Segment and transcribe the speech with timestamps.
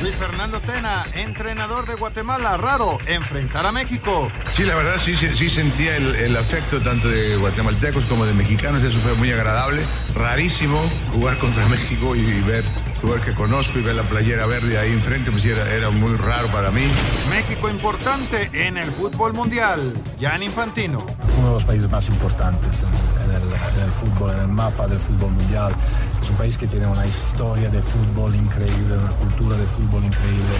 [0.00, 2.56] Luis Fernando Tena, entrenador de Guatemala.
[2.56, 4.30] Raro enfrentar a México.
[4.50, 8.32] Sí, la verdad sí, sí, sí sentía el, el afecto tanto de guatemaltecos como de
[8.32, 8.82] mexicanos.
[8.84, 9.82] Eso fue muy agradable.
[10.14, 10.80] Rarísimo
[11.12, 12.64] jugar contra México y, y ver
[13.00, 16.48] jugar que conozco y ver la playera verde ahí enfrente, pues era, era muy raro
[16.48, 16.82] para mí.
[17.30, 19.94] México importante en el fútbol mundial.
[20.20, 20.98] Jan Infantino.
[21.38, 24.86] Uno de los países más importantes en, en, el, en, el, fútbol, en el mapa
[24.88, 25.72] del fútbol mundial.
[26.20, 30.54] Es un país que tiene una historia de fútbol increíble, una cultura de fútbol increíble.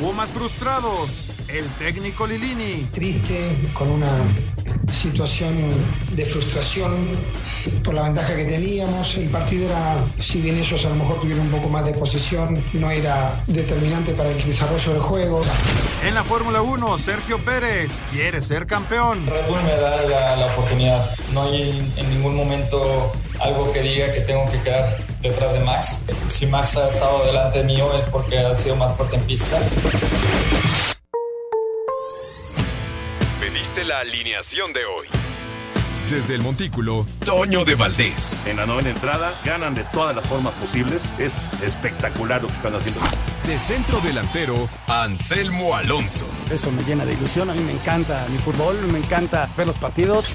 [0.00, 1.08] Pumas frustrados.
[1.48, 2.86] El técnico Lilini.
[2.92, 4.10] Triste, con una
[4.92, 5.54] situación
[6.12, 7.16] de frustración
[7.82, 9.16] por la ventaja que teníamos.
[9.16, 12.62] El partido era, si bien ellos a lo mejor tuvieron un poco más de posesión,
[12.74, 15.40] no era determinante para el desarrollo del juego.
[16.06, 19.26] En la Fórmula 1, Sergio Pérez quiere ser campeón.
[19.26, 21.04] Red Bull me da la, la oportunidad.
[21.32, 26.02] No hay en ningún momento algo que diga que tengo que quedar detrás de Max.
[26.28, 29.58] Si Max ha estado delante mío es porque ha sido más fuerte en pista.
[33.40, 35.08] Pediste la alineación de hoy.
[36.10, 38.42] Desde el Montículo, Toño de Valdés.
[38.46, 41.12] En la novena entrada, ganan de todas las formas posibles.
[41.18, 43.00] Es espectacular lo que están haciendo.
[43.46, 46.26] De centro delantero, Anselmo Alonso.
[46.50, 47.50] Eso me llena de ilusión.
[47.50, 50.34] A mí me encanta mi fútbol, me encanta ver los partidos.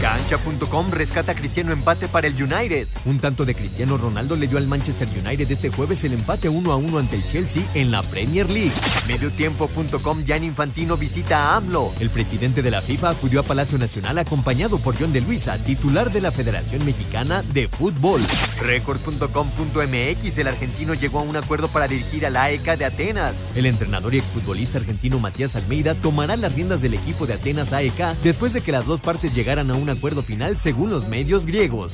[0.00, 2.88] Cancha.com rescata a Cristiano empate para el United.
[3.04, 6.72] Un tanto de Cristiano Ronaldo le dio al Manchester United este jueves el empate 1
[6.72, 8.72] a 1 ante el Chelsea en la Premier League.
[9.08, 11.92] Mediotiempo.com Jan Infantino visita a AMLO.
[12.00, 16.10] El presidente de la FIFA acudió a Palacio Nacional acompañado por John de Luisa, titular
[16.10, 18.22] de la Federación Mexicana de Fútbol.
[18.62, 23.34] Record.com.mx El argentino llegó a un acuerdo para dirigir a la AEK de Atenas.
[23.54, 28.16] El entrenador y exfutbolista argentino Matías Almeida tomará las riendas del equipo de Atenas AEK
[28.24, 31.92] después de que las dos partes llegaran a acuerdo final según los medios griegos.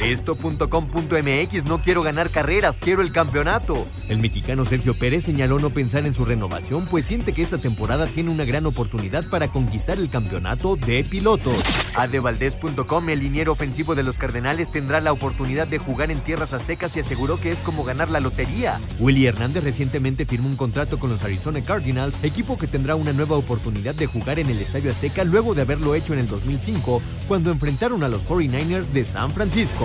[0.00, 3.74] Esto.com.mx no quiero ganar carreras, quiero el campeonato.
[4.08, 8.06] El mexicano Sergio Pérez señaló no pensar en su renovación, pues siente que esta temporada
[8.06, 11.62] tiene una gran oportunidad para conquistar el campeonato de pilotos.
[11.96, 16.96] Adevaldez.com, el liniero ofensivo de los Cardenales, tendrá la oportunidad de jugar en tierras aztecas
[16.96, 18.80] y aseguró que es como ganar la lotería.
[18.98, 23.36] Willy Hernández recientemente firmó un contrato con los Arizona Cardinals, equipo que tendrá una nueva
[23.36, 27.50] oportunidad de jugar en el Estadio Azteca luego de haberlo hecho en el 2005, cuando
[27.50, 29.83] enfrentaron a los 49ers de San Francisco.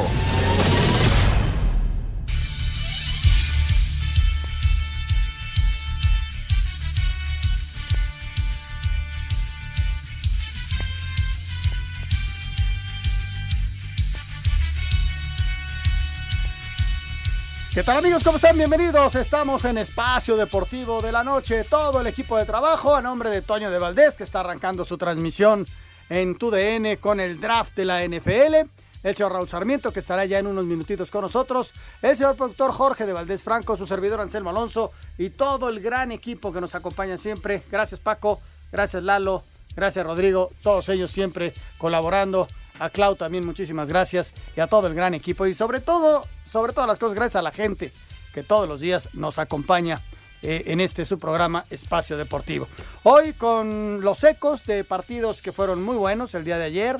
[17.79, 18.25] ¿Qué tal amigos?
[18.25, 18.57] ¿Cómo están?
[18.57, 19.16] Bienvenidos.
[19.16, 21.63] Estamos en Espacio Deportivo de la Noche.
[21.63, 24.97] Todo el equipo de trabajo a nombre de Toño de Valdés, que está arrancando su
[24.97, 25.66] transmisión
[26.09, 28.67] en TUDN con el draft de la NFL.
[29.03, 31.73] El señor Raúl Sarmiento, que estará ya en unos minutitos con nosotros.
[32.01, 36.11] El señor productor Jorge de Valdés Franco, su servidor Anselmo Alonso y todo el gran
[36.11, 37.63] equipo que nos acompaña siempre.
[37.71, 39.43] Gracias Paco, gracias Lalo,
[39.75, 42.47] gracias Rodrigo, todos ellos siempre colaborando.
[42.79, 46.71] A Clau también muchísimas gracias y a todo el gran equipo y sobre todo, sobre
[46.71, 47.91] todas las cosas, gracias a la gente
[48.33, 50.01] que todos los días nos acompaña
[50.41, 52.69] eh, en este su programa Espacio Deportivo.
[53.03, 56.97] Hoy con los ecos de partidos que fueron muy buenos el día de ayer,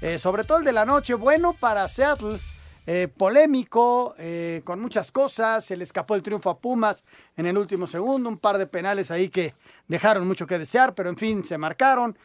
[0.00, 2.38] eh, sobre todo el de la noche, bueno para Seattle,
[2.86, 7.04] eh, polémico, eh, con muchas cosas, se le escapó el triunfo a Pumas
[7.36, 9.54] en el último segundo, un par de penales ahí que
[9.88, 12.16] dejaron mucho que desear, pero en fin, se marcaron.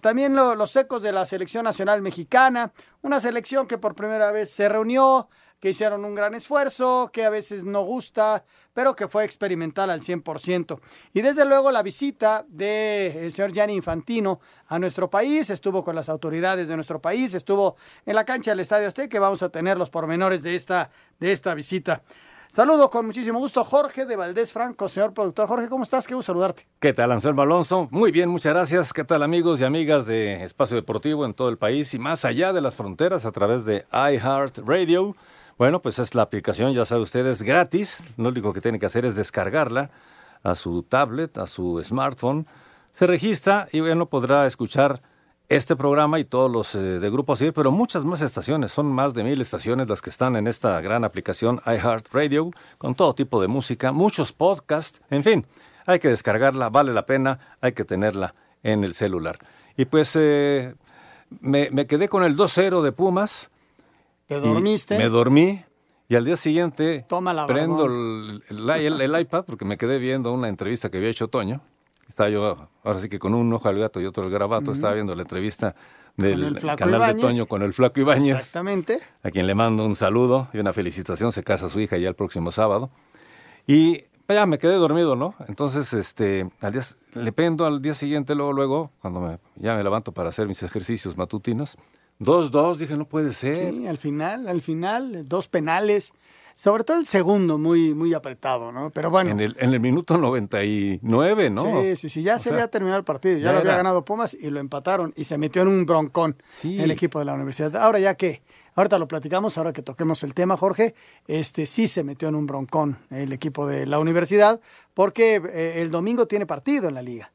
[0.00, 2.72] También lo, los ecos de la selección nacional mexicana,
[3.02, 5.28] una selección que por primera vez se reunió,
[5.66, 10.00] que hicieron un gran esfuerzo, que a veces no gusta, pero que fue experimental al
[10.00, 10.78] 100%.
[11.12, 16.08] Y desde luego la visita del señor Gianni Infantino a nuestro país, estuvo con las
[16.08, 17.74] autoridades de nuestro país, estuvo
[18.04, 21.32] en la cancha del Estadio Azteca, que vamos a tener los pormenores de esta, de
[21.32, 22.00] esta visita.
[22.48, 25.48] Saludo con muchísimo gusto Jorge de Valdés Franco, señor productor.
[25.48, 26.06] Jorge, ¿cómo estás?
[26.06, 26.68] Qué gusto saludarte.
[26.78, 27.88] ¿Qué tal, Anselmo Alonso?
[27.90, 28.92] Muy bien, muchas gracias.
[28.92, 32.52] ¿Qué tal, amigos y amigas de Espacio Deportivo en todo el país y más allá
[32.52, 35.16] de las fronteras a través de iHeartRadio?
[35.58, 38.06] Bueno, pues es la aplicación, ya saben ustedes, gratis.
[38.18, 39.90] Lo único que tienen que hacer es descargarla
[40.42, 42.46] a su tablet, a su smartphone.
[42.90, 45.00] Se registra y bueno, podrá escuchar
[45.48, 49.14] este programa y todos los eh, de Grupo así, pero muchas más estaciones, son más
[49.14, 53.48] de mil estaciones las que están en esta gran aplicación iHeartRadio, con todo tipo de
[53.48, 55.46] música, muchos podcasts, en fin,
[55.86, 59.38] hay que descargarla, vale la pena, hay que tenerla en el celular.
[59.76, 60.74] Y pues eh,
[61.40, 63.50] me, me, quedé con el 2-0 de Pumas.
[64.26, 64.98] ¿Te dormiste?
[64.98, 65.62] Me dormí.
[66.08, 70.48] Y al día siguiente Toma prendo el, el, el, iPad porque me quedé viendo una
[70.48, 71.62] entrevista que había hecho Toño
[72.08, 74.94] estaba yo, ahora sí que con un ojo al gato y otro al garabato, estaba
[74.94, 75.74] viendo la entrevista
[76.16, 78.36] del canal de Toño con el Flaco Ibáñez.
[78.36, 79.00] Exactamente.
[79.22, 81.32] A quien le mando un saludo y una felicitación.
[81.32, 82.90] Se casa su hija ya el próximo sábado.
[83.66, 85.34] Y ya me quedé dormido, ¿no?
[85.48, 86.82] Entonces, este, al día,
[87.14, 90.62] le pendo al día siguiente, luego, luego, cuando me, ya me levanto para hacer mis
[90.62, 91.76] ejercicios matutinos.
[92.18, 93.72] Dos, dos, dije, no puede ser.
[93.74, 96.12] Sí, al final, al final, dos penales.
[96.54, 98.88] Sobre todo el segundo, muy, muy apretado, ¿no?
[98.88, 99.30] Pero bueno.
[99.30, 101.82] En el, en el minuto 99, ¿no?
[101.82, 104.48] Sí, sí, sí, ya se había terminado el partido, ya, lo había ganado Pumas y
[104.48, 107.76] lo empataron y se metió en un broncón el equipo de la universidad.
[107.76, 108.40] Ahora ya que,
[108.74, 110.94] ahorita lo platicamos, ahora que toquemos el tema, Jorge,
[111.26, 114.58] este sí se metió en un broncón el equipo de la universidad
[114.94, 117.32] porque eh, el domingo tiene partido en la liga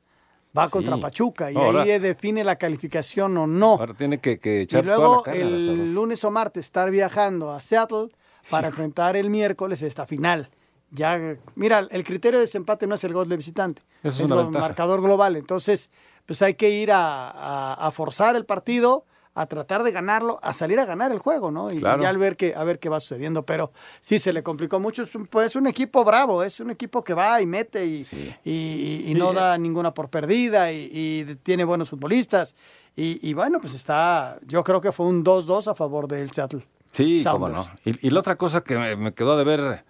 [0.58, 3.72] va contra Pachuca y ahí define la calificación o no.
[3.72, 8.10] Ahora tiene que, que echar Y luego el lunes o martes estar viajando a Seattle
[8.50, 10.50] para enfrentar el miércoles esta final.
[10.92, 15.02] Ya, mira, el criterio de desempate no es el gol de visitante, es, el marcador
[15.02, 15.38] global.
[15.38, 15.90] Entonces,
[16.26, 20.86] pues hay que ir a, forzar el partido, a tratar de ganarlo, a salir a
[20.86, 21.72] ganar el juego, ¿no?
[21.72, 23.46] Y, ya al ver que, a ver qué va sucediendo.
[23.46, 25.04] Pero sí se le complicó mucho.
[25.04, 28.06] Es un, pues, un equipo bravo, es un equipo que va y mete y,
[28.44, 32.56] y, no da ninguna por perdida y, tiene buenos futbolistas.
[32.96, 36.68] Y, bueno, pues está, yo creo que fue un 2-2 a favor del Seattle.
[36.92, 37.66] Sí, cómo no.
[37.86, 39.86] Y, la otra cosa que me, quedó de ver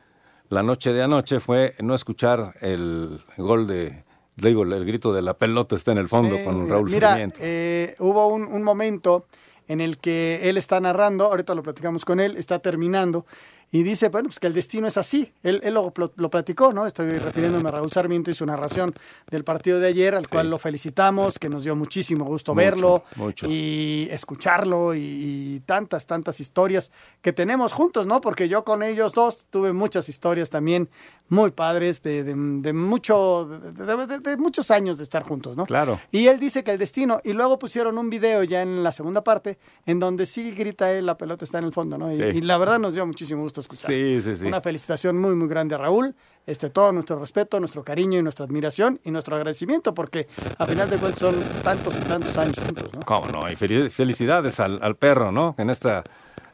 [0.49, 4.03] la noche de anoche fue no escuchar el gol de,
[4.49, 8.27] digo, el grito de la pelota está en el fondo con Raúl mira, eh, hubo
[8.27, 9.25] un, un, momento
[9.67, 13.25] en el que él está narrando, ahorita lo platicamos con él, está terminando,
[13.73, 15.31] y dice, bueno, pues que el destino es así.
[15.43, 16.85] Él, él lo, lo, platicó, ¿no?
[16.85, 18.93] Estoy refiriéndome a Raúl Sarmiento y su narración
[19.29, 23.05] del partido de ayer, al cual lo felicitamos, que nos dio muchísimo gusto verlo
[23.43, 26.91] y escucharlo y, tantas, tantas historias
[27.21, 28.19] que tenemos juntos, ¿no?
[28.19, 30.89] Porque yo con ellos dos tuve muchas historias también
[31.31, 35.65] muy padres de, de, mucho, de, muchos años de estar juntos, ¿no?
[35.65, 35.97] Claro.
[36.11, 39.23] Y él dice que el destino, y luego pusieron un video ya en la segunda
[39.23, 42.11] parte, en donde sí grita él, la pelota está en el fondo, ¿no?
[42.11, 43.89] y la verdad nos dio muchísimo gusto escuchar.
[43.89, 44.45] Sí, sí, sí.
[44.45, 46.13] Una felicitación muy, muy grande a Raúl.
[46.45, 50.89] Este, todo nuestro respeto, nuestro cariño y nuestra admiración y nuestro agradecimiento, porque a final
[50.89, 53.01] de cuentas son tantos y tantos años juntos, ¿no?
[53.01, 55.55] Cómo no, y felicidades al, perro, ¿no?
[55.59, 56.03] En esta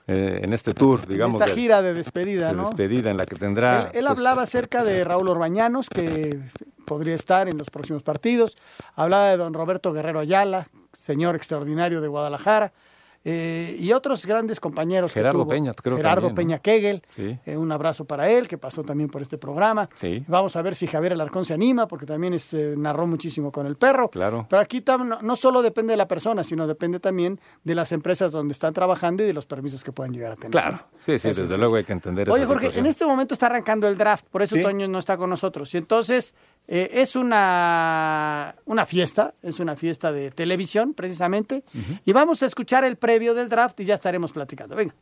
[0.08, 1.42] eh, en este tour, digamos.
[1.42, 2.68] esta gira de despedida, ¿no?
[2.68, 3.88] despedida en la que tendrá.
[3.88, 6.40] Él, pues, hablaba acerca de Raúl Orbañanos, que
[6.86, 8.58] podría estar en los próximos partidos.
[8.96, 12.72] Hablaba de don Roberto Guerrero Ayala, señor extraordinario de Guadalajara.
[13.30, 15.12] Eh, y otros grandes compañeros.
[15.12, 19.22] Gerardo Peña, creo Gerardo Peña Kegel, eh, un abrazo para él, que pasó también por
[19.22, 19.90] este programa.
[20.28, 23.68] Vamos a ver si Javier Alarcón se anima, porque también es, eh, narró muchísimo con
[23.68, 24.10] el perro.
[24.10, 24.48] Claro.
[24.50, 28.32] Pero aquí no, no, solo depende de la persona, sino depende también de las empresas
[28.32, 30.52] donde están trabajando y de los permisos que puedan llegar a tener.
[30.52, 33.90] Claro, sí, sí, desde luego hay que entender Oye, Jorge, en este momento está arrancando
[33.90, 35.76] el draft, por eso Toño no está con nosotros.
[35.76, 36.34] Y entonces
[36.68, 41.64] eh, es una, una fiesta, es una fiesta de televisión precisamente,
[42.06, 44.76] y vamos a escuchar el previo del draft y ya estaremos platicando.
[44.76, 44.94] Venga.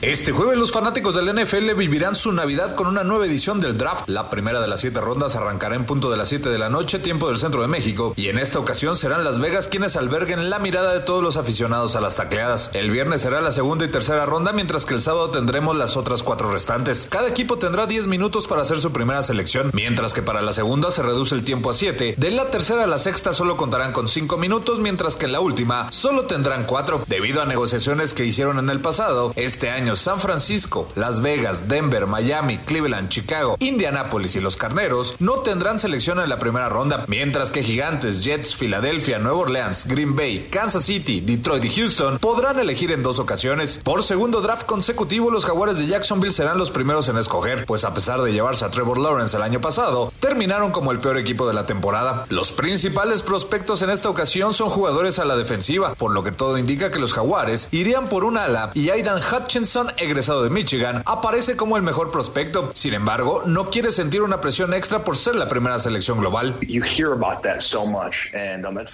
[0.00, 4.08] Este jueves los fanáticos del NFL vivirán su Navidad con una nueva edición del draft.
[4.08, 7.00] La primera de las siete rondas arrancará en punto de las 7 de la noche,
[7.00, 10.60] tiempo del centro de México, y en esta ocasión serán Las Vegas quienes alberguen la
[10.60, 12.70] mirada de todos los aficionados a las tacleadas.
[12.74, 16.22] El viernes será la segunda y tercera ronda, mientras que el sábado tendremos las otras
[16.22, 17.08] cuatro restantes.
[17.10, 20.92] Cada equipo tendrá 10 minutos para hacer su primera selección, mientras que para la segunda
[20.92, 22.14] se reduce el tiempo a 7.
[22.16, 25.40] De la tercera a la sexta solo contarán con 5 minutos, mientras que en la
[25.40, 27.02] última solo tendrán 4.
[27.08, 32.06] Debido a negociaciones que hicieron en el pasado, este año San Francisco, Las Vegas, Denver,
[32.06, 37.50] Miami, Cleveland, Chicago, Indianapolis y los Carneros no tendrán selección en la primera ronda, mientras
[37.50, 42.92] que Gigantes, Jets, Filadelfia, Nueva Orleans, Green Bay, Kansas City, Detroit y Houston podrán elegir
[42.92, 43.80] en dos ocasiones.
[43.84, 47.94] Por segundo draft consecutivo, los Jaguares de Jacksonville serán los primeros en escoger, pues a
[47.94, 51.54] pesar de llevarse a Trevor Lawrence el año pasado, terminaron como el peor equipo de
[51.54, 52.26] la temporada.
[52.28, 56.58] Los principales prospectos en esta ocasión son jugadores a la defensiva, por lo que todo
[56.58, 61.56] indica que los Jaguares irían por un ala y Aidan Hutchinson, egresado de Michigan, aparece
[61.56, 62.70] como el mejor prospecto.
[62.74, 66.56] Sin embargo, no quiere sentir una presión extra por ser la primera selección global.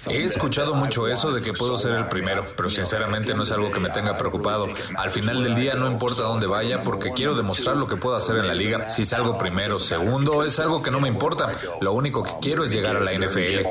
[0.09, 3.71] He escuchado mucho eso de que puedo ser el primero, pero sinceramente no es algo
[3.71, 4.67] que me tenga preocupado.
[4.95, 8.37] Al final del día no importa dónde vaya porque quiero demostrar lo que puedo hacer
[8.37, 8.89] en la liga.
[8.89, 11.51] Si salgo primero, segundo, es algo que no me importa.
[11.81, 13.65] Lo único que quiero es llegar a la NFL.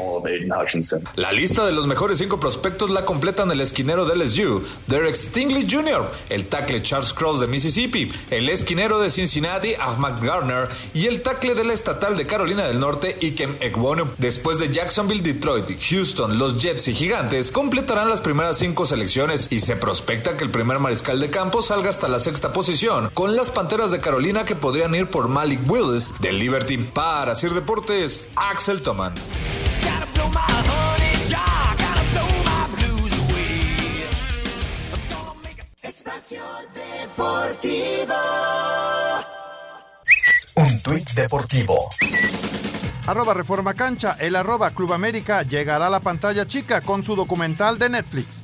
[1.16, 5.66] La lista de los mejores cinco prospectos la completan el esquinero del LSU, Derek Stingley
[5.70, 11.22] Jr., el tackle Charles Cross de Mississippi, el esquinero de Cincinnati, Ahmad Garner, y el
[11.22, 14.06] tackle de la estatal de Carolina del Norte, Ikem Ekwonu.
[14.18, 19.60] Después de Jacksonville, Detroit, Houston, los Jets y Gigantes, completarán las primeras cinco selecciones y
[19.60, 23.50] se prospecta que el primer mariscal de campo salga hasta la sexta posición, con las
[23.50, 26.78] Panteras de Carolina que podrían ir por Malik Willis de Liberty.
[26.78, 29.14] Para Sir Deportes, Axel Toman.
[37.16, 38.14] Deportivo.
[40.56, 41.88] Un tuit deportivo.
[43.06, 47.78] Arroba Reforma Cancha, el arroba Club América llegará a la pantalla chica con su documental
[47.78, 48.42] de Netflix.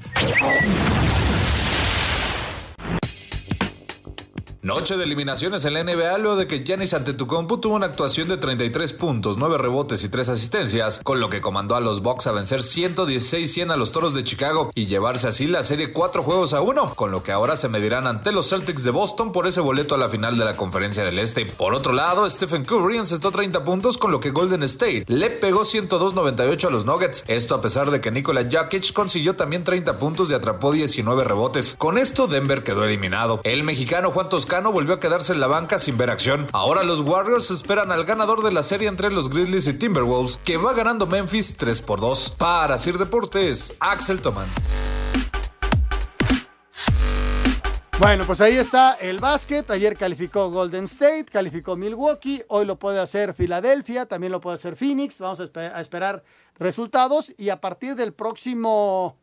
[4.62, 8.36] Noche de eliminaciones en la NBA luego de que Giannis Antetokounmpo tuvo una actuación de
[8.36, 12.32] 33 puntos, 9 rebotes y 3 asistencias, con lo que comandó a los Bucks a
[12.32, 16.60] vencer 116-100 a los Toros de Chicago y llevarse así la serie 4 juegos a
[16.60, 19.94] 1, con lo que ahora se medirán ante los Celtics de Boston por ese boleto
[19.94, 21.46] a la final de la Conferencia del Este.
[21.46, 25.62] Por otro lado, Stephen Curry encestó 30 puntos, con lo que Golden State le pegó
[25.62, 27.24] 102-98 a los Nuggets.
[27.28, 31.76] Esto a pesar de que Nikola Jokic consiguió también 30 puntos y atrapó 19 rebotes.
[31.78, 33.40] Con esto, Denver quedó eliminado.
[33.44, 36.48] El mexicano Juan Toscano volvió a quedarse en la banca sin ver acción.
[36.52, 40.56] Ahora los Warriors esperan al ganador de la serie entre los Grizzlies y Timberwolves, que
[40.56, 42.34] va ganando Memphis 3 por 2.
[42.36, 44.48] Para Sir Deportes, Axel Toman.
[48.00, 49.70] Bueno, pues ahí está el básquet.
[49.70, 52.42] Ayer calificó Golden State, calificó Milwaukee.
[52.48, 55.20] Hoy lo puede hacer Filadelfia, también lo puede hacer Phoenix.
[55.20, 56.24] Vamos a esperar
[56.58, 57.32] resultados.
[57.38, 59.16] Y a partir del próximo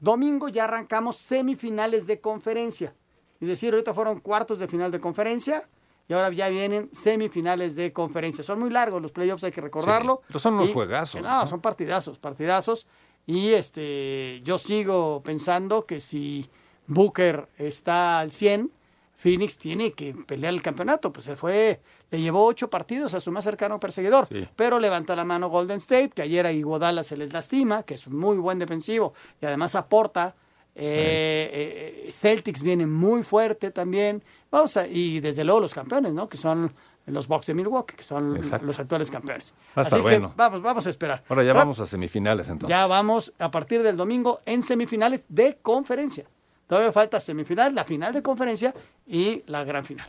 [0.00, 2.94] domingo ya arrancamos semifinales de conferencia.
[3.42, 5.68] Es decir, ahorita fueron cuartos de final de conferencia
[6.08, 8.44] y ahora ya vienen semifinales de conferencia.
[8.44, 10.20] Son muy largos los playoffs, hay que recordarlo.
[10.22, 11.46] Sí, pero son unos Y- juegazos, No, ¿no?
[11.48, 12.86] son partidazos, partidazos.
[13.26, 16.48] Y este, yo sigo pensando que si
[16.86, 18.70] Booker está al 100,
[19.16, 21.12] Phoenix tiene que pelear el campeonato.
[21.12, 21.80] Pues se fue,
[22.10, 24.26] le llevó ocho partidos a su más cercano perseguidor.
[24.56, 28.06] Pero levanta la mano Golden State, que ayer a Iguodala se les lastima, que es
[28.06, 30.34] un muy buen defensivo y además aporta.
[30.74, 34.22] Eh, eh, Celtics viene muy fuerte también.
[34.50, 36.28] Vamos a, y desde luego los campeones, ¿no?
[36.28, 36.72] Que son
[37.06, 38.66] los Bucks de Milwaukee, que son Exacto.
[38.66, 39.52] los actuales campeones.
[39.76, 40.32] Va a estar Así que bueno.
[40.36, 41.22] vamos, vamos a esperar.
[41.28, 42.68] Ahora ya Ahora, vamos a semifinales entonces.
[42.70, 46.24] ya vamos a partir del domingo en semifinales de conferencia.
[46.68, 48.72] Todavía falta semifinal, la final de conferencia
[49.06, 50.08] y la gran final.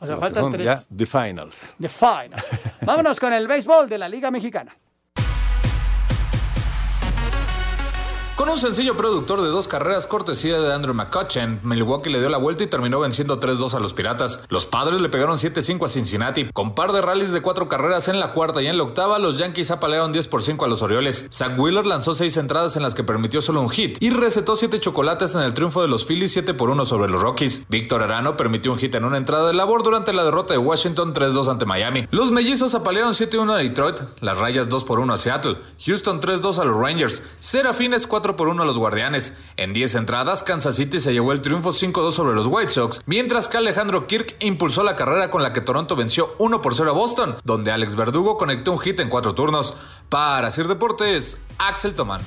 [0.00, 0.64] O sea, Lo faltan tres.
[0.66, 1.74] ya the finals.
[1.80, 2.42] The final.
[2.82, 4.76] Vámonos con el béisbol de la Liga Mexicana.
[8.36, 12.36] Con un sencillo productor de dos carreras cortesía de Andrew McCutcheon, Milwaukee le dio la
[12.36, 14.42] vuelta y terminó venciendo 3-2 a los Piratas.
[14.48, 16.50] Los Padres le pegaron 7-5 a Cincinnati.
[16.52, 19.38] Con par de rallies de cuatro carreras en la cuarta y en la octava, los
[19.38, 21.28] Yankees apalearon 10 por 5 a los Orioles.
[21.30, 24.80] Zach Wheeler lanzó seis entradas en las que permitió solo un hit y recetó siete
[24.80, 27.66] chocolates en el triunfo de los Phillies 7 por 1 sobre los Rockies.
[27.68, 31.14] Víctor Arano permitió un hit en una entrada de labor durante la derrota de Washington
[31.14, 32.08] 3-2 ante Miami.
[32.10, 36.58] Los mellizos apalearon 7-1 a Detroit, las rayas 2 por 1 a Seattle, Houston 3-2
[36.58, 39.36] a los Rangers, Serafines 4 por 1 a los Guardianes.
[39.58, 43.48] En 10 entradas, Kansas City se llevó el triunfo 5-2 sobre los White Sox, mientras
[43.48, 46.94] que Alejandro Kirk impulsó la carrera con la que Toronto venció 1 por 0 a
[46.94, 49.76] Boston, donde Alex Verdugo conectó un hit en cuatro turnos.
[50.08, 52.22] Para Sir Deportes, Axel Toman.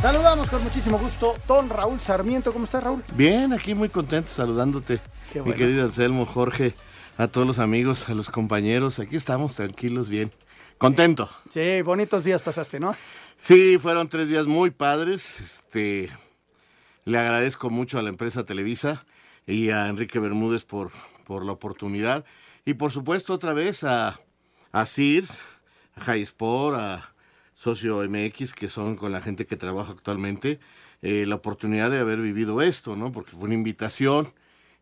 [0.00, 2.52] Saludamos con muchísimo gusto don Raúl Sarmiento.
[2.52, 3.02] ¿Cómo estás, Raúl?
[3.14, 5.00] Bien, aquí muy contento saludándote,
[5.32, 6.74] Qué mi querido Anselmo, Jorge,
[7.16, 9.00] a todos los amigos, a los compañeros.
[9.00, 10.30] Aquí estamos tranquilos, bien.
[10.78, 11.28] Contento.
[11.50, 12.94] Sí, bonitos días pasaste, ¿no?
[13.36, 15.40] Sí, fueron tres días muy padres.
[15.40, 16.08] Este,
[17.04, 19.04] le agradezco mucho a la empresa Televisa
[19.46, 20.92] y a Enrique Bermúdez por,
[21.24, 22.24] por la oportunidad.
[22.64, 24.20] Y por supuesto otra vez a,
[24.72, 25.24] a CIR,
[25.96, 27.12] a High Sport, a
[27.54, 30.60] Socio MX, que son con la gente que trabajo actualmente,
[31.02, 33.10] eh, la oportunidad de haber vivido esto, ¿no?
[33.10, 34.32] Porque fue una invitación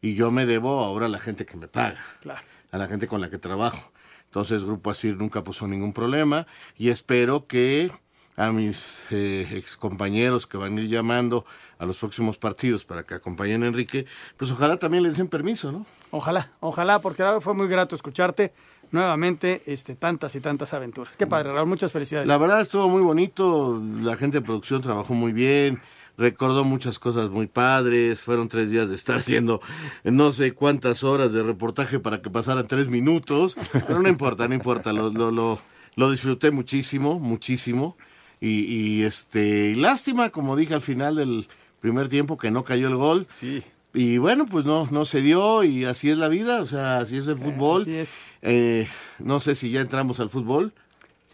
[0.02, 2.40] y yo me debo ahora a la gente que me paga Claro.
[2.70, 3.92] a la gente con la que trabajo.
[4.26, 7.90] Entonces, Grupo Asir nunca puso ningún problema y espero que
[8.36, 11.46] a mis eh, excompañeros que van a ir llamando
[11.78, 14.06] a los próximos partidos para que acompañen a Enrique,
[14.36, 15.86] pues ojalá también le den permiso, ¿no?
[16.10, 18.52] Ojalá, ojalá, porque fue muy grato escucharte
[18.90, 21.16] nuevamente este, tantas y tantas aventuras.
[21.16, 22.28] Qué padre, Raúl, muchas felicidades.
[22.28, 25.80] La verdad estuvo muy bonito, la gente de producción trabajó muy bien,
[26.18, 29.60] recordó muchas cosas muy padres, fueron tres días de estar haciendo
[30.04, 34.54] no sé cuántas horas de reportaje para que pasaran tres minutos, pero no importa, no
[34.54, 35.60] importa, lo, lo, lo,
[35.94, 37.96] lo disfruté muchísimo, muchísimo,
[38.40, 41.48] y, y este, lástima, como dije al final del
[41.80, 43.26] primer tiempo, que no cayó el gol.
[43.32, 43.62] Sí.
[43.94, 47.16] Y bueno, pues no, no se dio y así es la vida, o sea, así
[47.16, 47.82] es el fútbol.
[47.82, 48.18] así es.
[48.42, 48.86] Eh,
[49.18, 50.74] no sé si ya entramos al fútbol.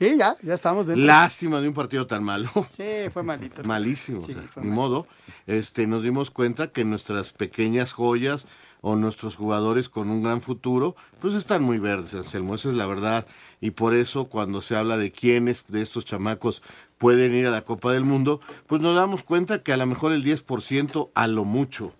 [0.02, 1.04] Sí, ya, ya estamos dentro.
[1.06, 2.50] Lástima de un partido tan malo.
[2.70, 3.62] Sí, fue malito.
[3.64, 4.82] Malísimo, Sí, o sea, fue ni malito.
[4.82, 5.06] modo.
[5.46, 8.46] Este, nos dimos cuenta que nuestras pequeñas joyas
[8.80, 12.86] o nuestros jugadores con un gran futuro, pues están muy verdes, Anselmo, esa es la
[12.86, 13.26] verdad.
[13.60, 16.64] Y por eso cuando se habla de quiénes de estos chamacos
[17.02, 20.12] pueden ir a la Copa del Mundo, pues nos damos cuenta que a lo mejor
[20.12, 21.92] el 10% a lo mucho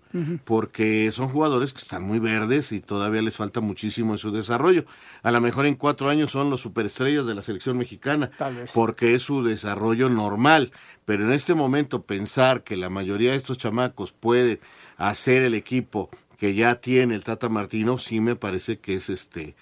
[0.45, 4.85] porque son jugadores que están muy verdes y todavía les falta muchísimo en su desarrollo.
[5.23, 8.71] A lo mejor en cuatro años son los superestrellas de la selección mexicana, Tal vez.
[8.73, 10.71] porque es su desarrollo normal.
[11.05, 14.59] Pero en este momento pensar que la mayoría de estos chamacos pueden
[14.97, 19.55] hacer el equipo que ya tiene el Tata Martino, sí me parece que es este,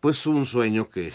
[0.00, 1.12] pues un sueño que,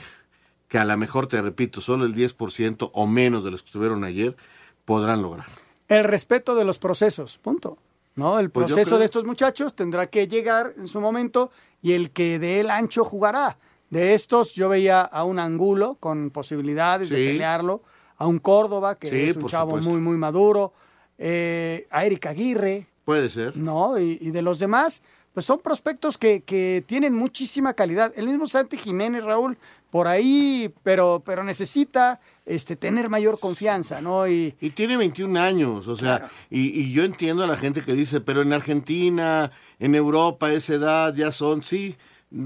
[0.69, 4.03] que a lo mejor, te repito, solo el 10% o menos de los que estuvieron
[4.05, 4.37] ayer
[4.85, 5.45] podrán lograr.
[5.89, 7.77] El respeto de los procesos, punto.
[8.15, 8.39] ¿No?
[8.39, 12.11] El Pues proceso creo- de estos muchachos tendrá que llegar en su momento y el
[12.11, 13.57] que de él ancho jugará.
[13.89, 17.81] De estos yo veía a un Angulo con posibilidades de pelearlo,
[18.17, 19.89] a un Córdoba que Sí, es un chavo supuesto.
[19.89, 20.73] muy muy maduro,
[21.17, 23.55] eh, a Eric Aguirre, Puede ser.
[23.57, 23.97] ¿no?
[23.97, 25.01] Y, y de los demás,
[25.33, 28.11] pues son prospectos que, que tienen muchísima calidad.
[28.15, 29.57] El mismo Santi Jiménez, Raúl,
[29.91, 34.27] por ahí, pero, pero necesita este, tener mayor confianza, ¿no?
[34.27, 37.93] Y, Y tiene 21 años, o sea, y, y yo entiendo a la gente que
[37.93, 41.95] dice, pero en Argentina, en Europa, esa edad ya son, sí,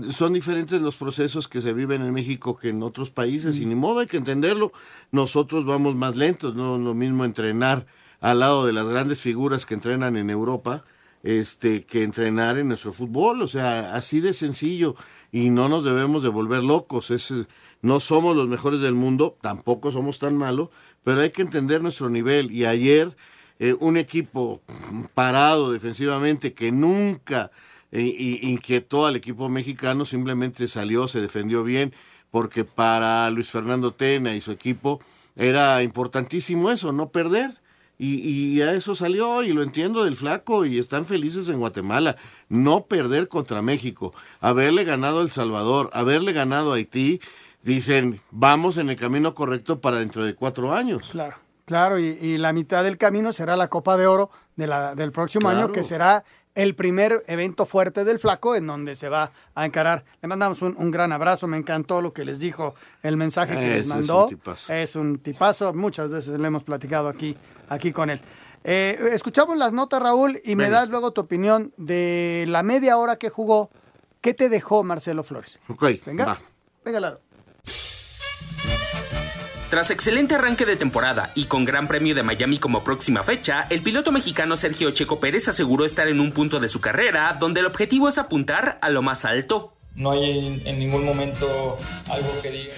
[0.10, 3.76] son diferentes los procesos que se viven en México que en otros países, y ni
[3.76, 4.72] modo hay que entenderlo.
[5.12, 7.86] Nosotros vamos más lentos, no es lo mismo entrenar
[8.22, 10.86] al lado de las grandes figuras que entrenan en Europa,
[11.24, 14.96] este, que entrenar en nuestro fútbol, o sea, así de sencillo,
[15.32, 17.12] y no nos debemos de volver locos,
[17.82, 20.70] no somos los mejores del mundo, tampoco somos tan malos,
[21.04, 23.16] pero hay que entender nuestro nivel, y ayer
[23.60, 24.62] eh, un equipo
[25.14, 27.52] parado defensivamente que nunca
[27.92, 31.94] eh, inquietó al equipo mexicano, simplemente salió, se defendió bien,
[32.32, 35.00] porque para Luis Fernando Tena y su equipo
[35.36, 37.63] era importantísimo eso, no perder.
[37.98, 42.16] Y, y a eso salió, y lo entiendo del flaco, y están felices en Guatemala.
[42.50, 47.22] No perder contra México, haberle ganado a El Salvador, haberle ganado a Haití,
[47.62, 51.10] dicen, vamos en el camino correcto para dentro de cuatro años.
[51.12, 54.96] Claro, claro, y, y la mitad del camino será la Copa de Oro de la,
[54.96, 56.26] del próximo año, que será
[56.56, 60.04] el primer evento fuerte del flaco en donde se va a encarar.
[60.22, 63.68] Le mandamos un, un gran abrazo, me encantó lo que les dijo, el mensaje que
[63.70, 64.24] les es mandó.
[64.26, 64.74] un tipazo.
[64.74, 67.36] Es un tipazo, muchas veces lo hemos platicado aquí,
[67.70, 68.22] aquí con él.
[68.64, 73.18] Eh, escuchamos las notas, Raúl, y me das luego tu opinión de la media hora
[73.18, 73.70] que jugó.
[74.22, 75.60] ¿Qué te dejó Marcelo Flores?
[75.68, 76.40] Ok, Venga, va.
[76.86, 77.20] venga, Lalo.
[79.74, 83.82] Tras excelente arranque de temporada y con Gran Premio de Miami como próxima fecha, el
[83.82, 87.66] piloto mexicano Sergio Checo Pérez aseguró estar en un punto de su carrera donde el
[87.66, 89.74] objetivo es apuntar a lo más alto.
[89.96, 92.74] No hay en, ningún momento algo que diga.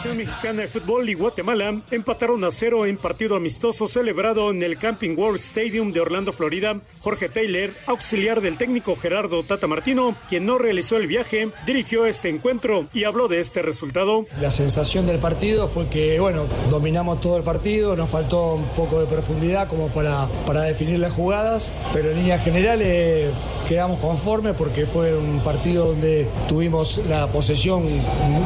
[0.00, 4.78] Selección mexicana de fútbol y Guatemala empataron a cero en partido amistoso celebrado en el
[4.78, 6.80] Camping World Stadium de Orlando, Florida.
[7.00, 12.30] Jorge Taylor, auxiliar del técnico Gerardo Tata Martino, quien no realizó el viaje, dirigió este
[12.30, 14.26] encuentro y habló de este resultado.
[14.40, 19.00] La sensación del partido fue que, bueno, dominamos todo el partido, nos faltó un poco
[19.00, 23.30] de profundidad como para, para definir las jugadas, pero en líneas generales
[23.68, 27.84] quedamos conformes porque fue un partido donde tuvimos la posesión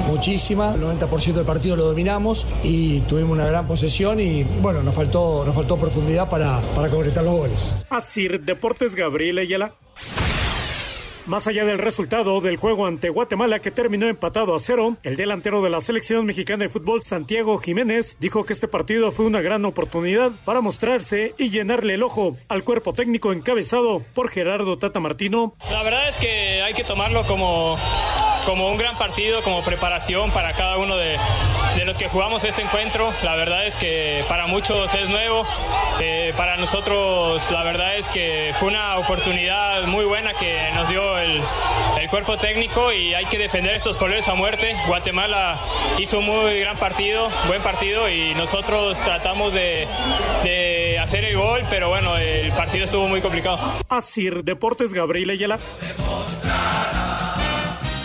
[0.06, 4.94] muchísima, el 90% del partido lo dominamos y tuvimos una gran posesión y, bueno, nos
[4.94, 7.84] faltó, nos faltó profundidad para, para concretar los goles.
[7.90, 9.74] Asir Deportes Gabriel Ayala.
[11.26, 15.62] Más allá del resultado del juego ante Guatemala que terminó empatado a cero, el delantero
[15.62, 19.64] de la selección mexicana de fútbol Santiago Jiménez dijo que este partido fue una gran
[19.64, 25.54] oportunidad para mostrarse y llenarle el ojo al cuerpo técnico encabezado por Gerardo Tata Martino.
[25.70, 27.78] La verdad es que hay que tomarlo como
[28.44, 31.18] como un gran partido, como preparación para cada uno de,
[31.76, 33.12] de los que jugamos este encuentro.
[33.22, 35.46] La verdad es que para muchos es nuevo,
[36.00, 41.18] eh, para nosotros la verdad es que fue una oportunidad muy buena que nos dio
[41.18, 41.40] el,
[42.00, 44.76] el cuerpo técnico y hay que defender estos colores a muerte.
[44.86, 45.58] Guatemala
[45.98, 49.86] hizo un muy gran partido, buen partido y nosotros tratamos de,
[50.42, 53.58] de hacer el gol, pero bueno, el partido estuvo muy complicado.
[53.88, 55.58] Asir Deportes Gabriel Ayala.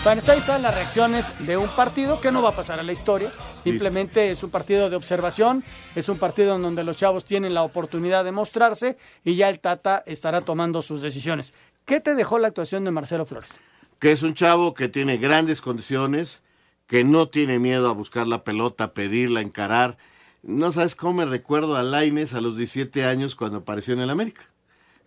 [0.02, 2.90] Bueno, ahí están las reacciones de un partido que no va a pasar a la
[2.90, 3.30] historia.
[3.62, 5.62] Simplemente es un partido de observación,
[5.94, 9.60] es un partido en donde los chavos tienen la oportunidad de mostrarse y ya el
[9.60, 11.52] Tata estará tomando sus decisiones.
[11.84, 13.50] ¿Qué te dejó la actuación de Marcelo Flores?
[13.98, 16.42] Que es un chavo que tiene grandes condiciones,
[16.86, 19.98] que no tiene miedo a buscar la pelota, pedirla, encarar.
[20.42, 24.08] No sabes cómo me recuerdo a Laines a los 17 años cuando apareció en el
[24.08, 24.49] América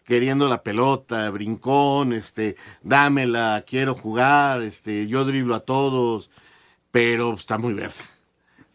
[0.04, 6.30] queriendo la pelota, brincón, este, dámela, quiero jugar, este, yo driblo a todos,
[6.92, 8.04] pero está muy verde.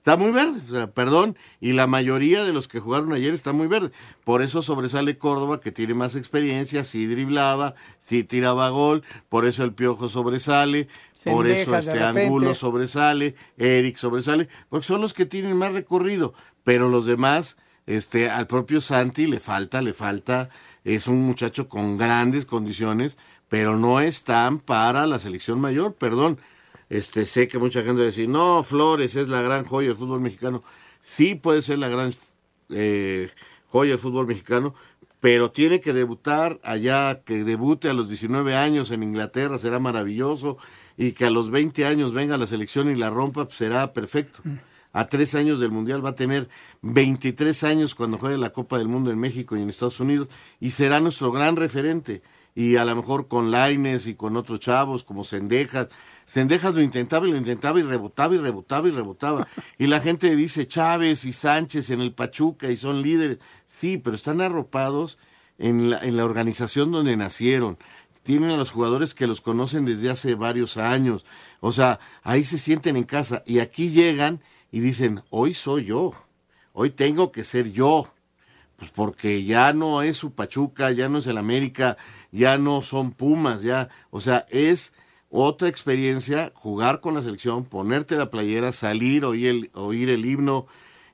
[0.09, 3.53] Está muy verde, o sea, perdón, y la mayoría de los que jugaron ayer está
[3.53, 3.91] muy verde.
[4.25, 9.65] Por eso sobresale Córdoba, que tiene más experiencia, sí driblaba, sí tiraba gol, por eso
[9.65, 10.89] el Piojo sobresale,
[11.25, 16.33] por eso este Angulo sobresale, Eric sobresale, porque son los que tienen más recorrido,
[16.65, 20.49] pero los demás, este, al propio Santi le falta, le falta
[20.95, 26.39] es un muchacho con grandes condiciones, pero no están para la selección mayor, perdón.
[26.89, 29.97] Este, sé que mucha gente va a decir, no, Flores es la gran joya del
[29.97, 30.63] fútbol mexicano.
[31.03, 32.13] Sí puede ser la gran
[32.71, 33.31] eh,
[33.67, 34.75] joya del fútbol mexicano,
[35.21, 40.57] pero tiene que debutar allá, que debute a los 19 años en Inglaterra, será maravilloso,
[40.97, 44.43] y que a los 20 años venga la selección y la rompa, pues será perfecto
[44.99, 46.49] a tres años del Mundial, va a tener
[46.83, 50.27] 23 años cuando juegue la Copa del Mundo en México y en Estados Unidos,
[50.59, 52.21] y será nuestro gran referente.
[52.57, 55.87] Y a lo mejor con Laines y con otros chavos como Cendejas.
[56.27, 59.47] Cendejas lo intentaba y lo intentaba y rebotaba y rebotaba y rebotaba.
[59.79, 63.39] Y la gente dice Chávez y Sánchez en el Pachuca y son líderes.
[63.67, 65.17] Sí, pero están arropados
[65.59, 67.79] en la, en la organización donde nacieron.
[68.25, 71.25] Tienen a los jugadores que los conocen desde hace varios años.
[71.61, 76.13] O sea, ahí se sienten en casa y aquí llegan y dicen, hoy soy yo,
[76.73, 78.13] hoy tengo que ser yo,
[78.77, 81.97] pues porque ya no es su Pachuca, ya no es el América,
[82.31, 84.93] ya no son Pumas, ya, o sea, es
[85.31, 90.67] otra experiencia jugar con la selección, ponerte la playera, salir, oír el, oír el himno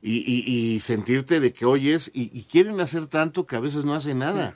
[0.03, 3.95] y, y, sentirte de que oyes y, y, quieren hacer tanto que a veces no
[3.95, 4.55] hacen nada.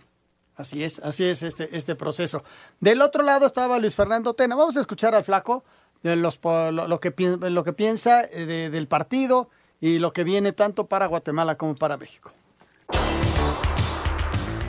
[0.56, 2.44] Así es, así es este, este proceso.
[2.80, 4.56] Del otro lado estaba Luis Fernando Tena.
[4.56, 5.64] Vamos a escuchar al flaco
[6.02, 10.86] de los, lo, que, lo que piensa de, del partido y lo que viene tanto
[10.86, 12.32] para Guatemala como para México.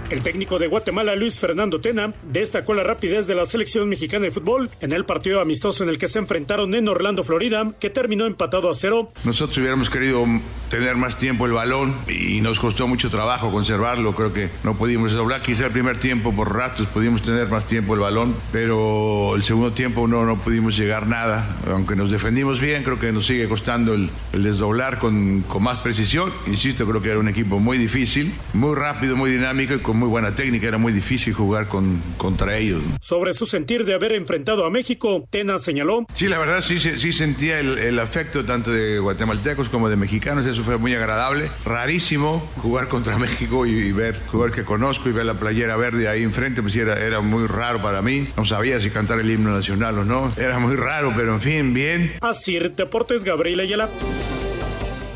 [0.10, 4.32] El técnico de Guatemala, Luis Fernando Tena, destacó la rapidez de la selección mexicana de
[4.32, 8.26] fútbol en el partido amistoso en el que se enfrentaron en Orlando, Florida, que terminó
[8.26, 9.12] empatado a cero.
[9.24, 10.26] Nosotros hubiéramos querido
[10.72, 14.16] tener más tiempo el balón y nos costó mucho trabajo conservarlo.
[14.16, 15.44] Creo que no pudimos doblar.
[15.44, 19.74] Quizá el primer tiempo por ratos pudimos tener más tiempo el balón, pero el segundo
[19.74, 21.56] tiempo no, no pudimos llegar nada.
[21.68, 25.78] Aunque nos defendimos bien, creo que nos sigue costando el, el desdoblar con, con más
[25.80, 26.34] precisión.
[26.48, 30.10] Insisto, creo que era un equipo muy difícil, muy rápido, muy dinámico y con muy
[30.10, 32.82] buena técnica, era muy difícil jugar con, contra ellos.
[33.02, 36.06] Sobre su sentir de haber enfrentado a México, Tena señaló.
[36.14, 40.46] Sí, la verdad sí, sí sentía el, el afecto tanto de guatemaltecos como de mexicanos,
[40.46, 41.52] eso fue muy agradable.
[41.66, 46.08] Rarísimo jugar contra México y, y ver, jugar que conozco y ver la playera verde
[46.08, 48.28] ahí enfrente, pues era, era muy raro para mí.
[48.38, 50.32] No sabía si cantar el himno nacional o no.
[50.38, 52.14] Era muy raro, pero en fin, bien.
[52.22, 53.90] Así, Deportes Gabriel Ayala.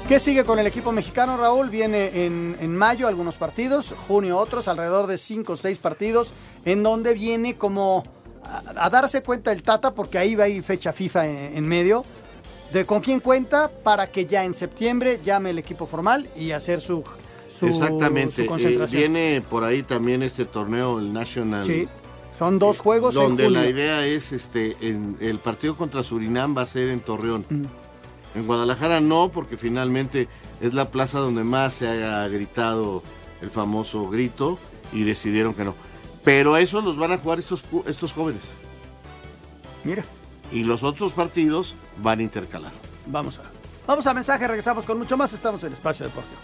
[0.07, 1.69] ¿Qué sigue con el equipo mexicano, Raúl?
[1.69, 6.33] Viene en, en mayo algunos partidos, junio otros, alrededor de 5 o 6 partidos,
[6.65, 8.03] en donde viene como
[8.43, 11.67] a, a, darse cuenta el Tata, porque ahí va a ir fecha FIFA en, en,
[11.67, 12.03] medio,
[12.73, 16.81] de con quién cuenta para que ya en septiembre llame el equipo formal y hacer
[16.81, 17.03] su,
[17.57, 18.43] su, Exactamente.
[18.43, 19.01] su concentración.
[19.01, 21.65] Eh, viene por ahí también este torneo, el National.
[21.65, 21.87] Sí.
[22.37, 23.61] Son dos juegos donde en junio.
[23.63, 27.45] la idea es este en, el partido contra Surinam va a ser en Torreón.
[27.49, 27.63] Mm.
[28.35, 30.27] En Guadalajara no, porque finalmente
[30.61, 33.03] es la plaza donde más se ha gritado
[33.41, 34.57] el famoso grito
[34.91, 35.75] y decidieron que no.
[36.23, 38.41] Pero a eso los van a jugar estos, estos jóvenes.
[39.83, 40.03] Mira.
[40.51, 42.71] Y los otros partidos van a intercalar.
[43.07, 43.43] Vamos a,
[43.87, 45.33] vamos a mensaje, regresamos con mucho más.
[45.33, 46.37] Estamos en Espacio Deportivo.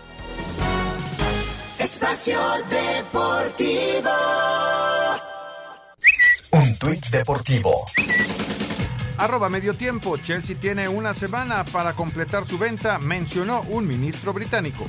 [1.77, 4.09] Espacio Deportivo.
[6.51, 7.85] Un tuit deportivo.
[9.19, 10.15] Arroba medio tiempo.
[10.15, 14.85] Chelsea tiene una semana para completar su venta, mencionó un ministro británico.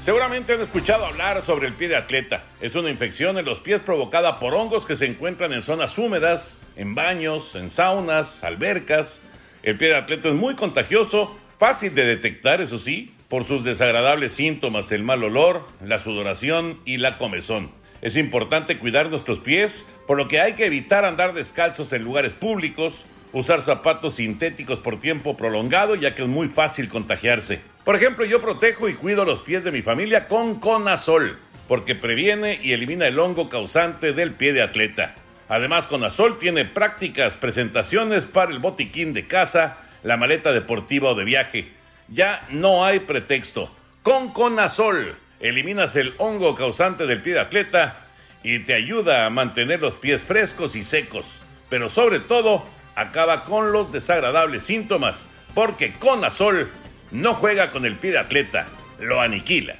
[0.00, 2.44] Seguramente han escuchado hablar sobre el pie de atleta.
[2.62, 6.58] Es una infección en los pies provocada por hongos que se encuentran en zonas húmedas,
[6.76, 9.20] en baños, en saunas, albercas.
[9.62, 14.32] El pie de atleta es muy contagioso, fácil de detectar, eso sí, por sus desagradables
[14.32, 17.76] síntomas, el mal olor, la sudoración y la comezón.
[18.00, 22.34] Es importante cuidar nuestros pies, por lo que hay que evitar andar descalzos en lugares
[22.34, 27.60] públicos, usar zapatos sintéticos por tiempo prolongado, ya que es muy fácil contagiarse.
[27.84, 32.60] Por ejemplo, yo protejo y cuido los pies de mi familia con Conazol, porque previene
[32.62, 35.16] y elimina el hongo causante del pie de atleta.
[35.48, 41.24] Además, Conazol tiene prácticas presentaciones para el botiquín de casa, la maleta deportiva o de
[41.24, 41.72] viaje.
[42.08, 43.74] Ya no hay pretexto.
[44.02, 48.00] Con Conazol eliminas el hongo causante del pie de atleta
[48.42, 51.40] y te ayuda a mantener los pies frescos y secos.
[51.68, 56.70] Pero sobre todo, acaba con los desagradables síntomas, porque Conazol
[57.10, 58.66] no juega con el pie de atleta,
[58.98, 59.76] lo aniquila.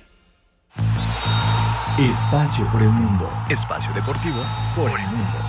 [1.99, 3.31] Espacio por el mundo.
[3.51, 4.45] Espacio deportivo
[4.77, 5.48] por el mundo.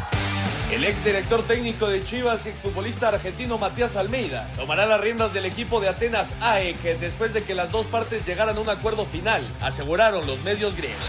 [0.72, 5.82] El exdirector técnico de Chivas y exfutbolista argentino Matías Almeida tomará las riendas del equipo
[5.82, 10.28] de Atenas AEK después de que las dos partes llegaran a un acuerdo final, aseguraron
[10.28, 11.00] los medios griegos.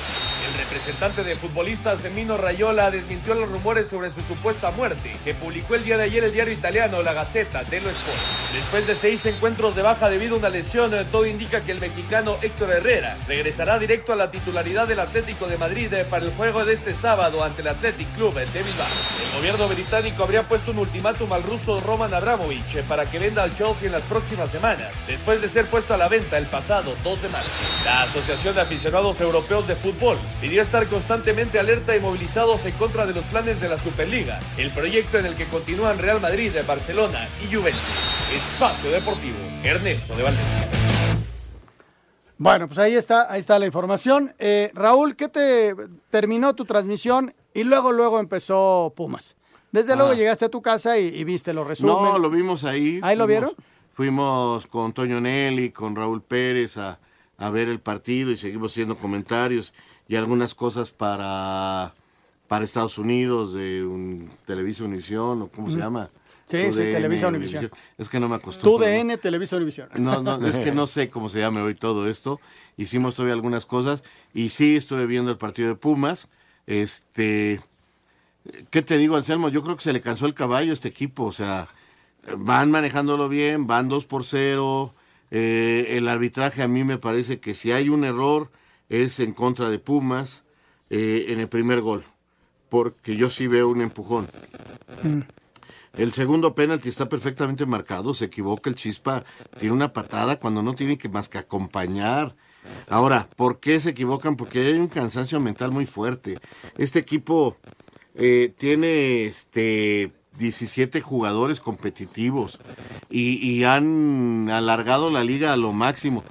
[0.48, 5.74] El representante de futbolistas Emino Rayola desmintió los rumores sobre su supuesta muerte que publicó
[5.74, 8.18] el día de ayer el diario italiano La Gaceta dello Sport.
[8.54, 12.38] Después de seis encuentros de baja debido a una lesión, todo indica que el mexicano
[12.40, 16.72] Héctor Herrera regresará directo a la titularidad del Atlético de Madrid para el juego de
[16.72, 18.88] este sábado ante el Athletic Club de Bilbao.
[19.22, 23.54] El gobierno británico habría puesto un ultimátum al ruso Roman Abramovich para que venda al
[23.54, 27.22] Chelsea en las próximas semanas, después de ser puesto a la venta el pasado 2
[27.22, 27.50] de marzo.
[27.84, 33.06] La Asociación de Aficionados Europeos de Fútbol pidió estar constantemente alerta y movilizados en contra
[33.06, 37.26] de los planes de la Superliga, el proyecto en el que continúan Real Madrid, Barcelona
[37.44, 37.80] y Juventus.
[38.32, 40.46] Espacio Deportivo, Ernesto de Valdés.
[42.38, 44.34] Bueno, pues ahí está, ahí está la información.
[44.38, 45.74] Eh, Raúl, ¿qué te
[46.08, 49.36] terminó tu transmisión y luego, luego empezó Pumas?
[49.72, 50.14] Desde luego Ah.
[50.14, 52.02] llegaste a tu casa y, y viste los resúmenes.
[52.02, 53.00] No, lo vimos ahí.
[53.02, 53.50] ¿Ahí lo Fuimos- vieron?
[53.90, 56.98] Fuimos con Toño Nelly, con Raúl Pérez a,
[57.38, 59.72] a ver el partido y seguimos haciendo comentarios
[60.08, 61.92] y algunas cosas para,
[62.48, 66.08] para Estados Unidos de un, Televisa Univisión o cómo se llama.
[66.46, 67.70] Sí, sí, Televisa Univisión.
[67.96, 68.78] Es que no me acostumbro.
[68.78, 69.88] Tu DN, Televisa Univisión.
[69.98, 72.40] No, no, es que no sé cómo se llame hoy todo esto.
[72.76, 74.02] Hicimos todavía algunas cosas
[74.34, 76.28] y sí estuve viendo el partido de Pumas.
[76.66, 77.60] Este,
[78.70, 79.48] ¿qué te digo, Anselmo?
[79.48, 81.24] Yo creo que se le cansó el caballo a este equipo.
[81.24, 81.68] O sea,
[82.36, 84.94] van manejándolo bien, van 2 por 0.
[85.30, 88.50] Eh, el arbitraje a mí me parece que si hay un error
[88.88, 90.42] es en contra de Pumas
[90.90, 92.04] eh, en el primer gol.
[92.68, 94.28] Porque yo sí veo un empujón.
[95.96, 99.24] El segundo penalti está perfectamente marcado, se equivoca el Chispa,
[99.58, 102.36] tiene una patada cuando no tiene que más que acompañar.
[102.88, 104.36] Ahora, ¿por qué se equivocan?
[104.36, 106.38] Porque hay un cansancio mental muy fuerte.
[106.78, 107.56] Este equipo
[108.14, 112.58] eh, tiene este 17 jugadores competitivos
[113.10, 116.24] y, y han alargado la liga a lo máximo.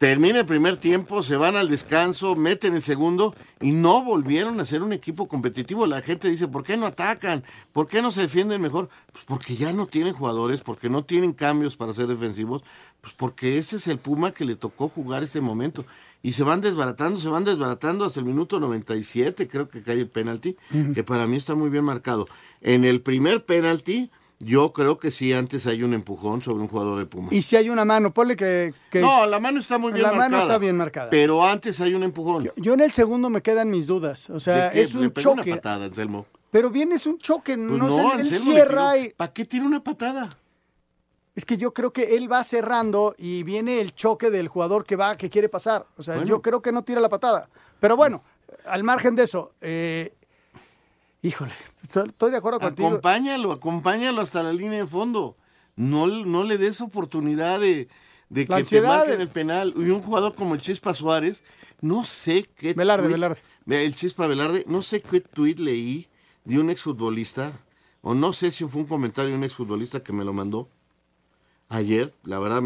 [0.00, 4.64] Termina el primer tiempo, se van al descanso, meten el segundo y no volvieron a
[4.64, 5.86] ser un equipo competitivo.
[5.86, 7.44] La gente dice, ¿por qué no atacan?
[7.74, 8.88] ¿Por qué no se defienden mejor?
[9.12, 12.62] Pues porque ya no tienen jugadores, porque no tienen cambios para ser defensivos,
[13.02, 15.84] pues porque ese es el Puma que le tocó jugar este momento.
[16.22, 20.08] Y se van desbaratando, se van desbaratando hasta el minuto 97, creo que cae el
[20.08, 20.56] penalti,
[20.94, 22.26] que para mí está muy bien marcado.
[22.62, 24.10] En el primer penalti,
[24.42, 27.28] yo creo que sí, antes hay un empujón sobre un jugador de Puma.
[27.30, 28.72] Y si hay una mano, ponle que...
[28.90, 30.28] que- No, la mano está muy bien La marcada.
[30.30, 31.10] mano está bien marcada.
[31.10, 32.50] Pero antes hay un empujón.
[32.56, 34.28] Yo en el segundo me quedan mis dudas.
[34.30, 35.42] O sea, es un choque.
[35.50, 36.26] una patada, Anselmo.
[36.50, 39.10] Pero bien es un choque, Pues no, no, sé, él cierra y...
[39.10, 40.30] ¿Para qué tiene una patada?
[41.36, 44.96] Es que yo creo que él va cerrando y viene el choque del jugador que
[44.96, 45.86] va, que quiere pasar.
[45.96, 46.28] O sea, Bueno.
[46.28, 47.48] yo creo que no tira la patada.
[47.78, 48.22] Pero bueno,
[48.66, 50.12] al margen de eso, eh,
[51.22, 51.52] híjole,
[51.82, 52.88] estoy, de acuerdo contigo.
[52.88, 55.36] Acompáñalo, acompáñalo hasta la línea de fondo.
[55.76, 57.88] No, no le des oportunidad de,
[58.28, 59.72] de que te marquen el penal.
[59.76, 61.42] Y un jugador como el Chispa Suárez,
[61.80, 62.74] no sé qué.
[62.74, 63.40] Velarde, tuit- Velarde.
[63.66, 66.08] Ve, El Chispa Velarde, no sé qué tuit leí
[66.44, 67.52] de un exfutbolista,
[68.02, 70.68] o no sé si fue un comentario de un exfutbolista que me lo mandó
[71.68, 72.14] ayer.
[72.24, 72.62] La verdad,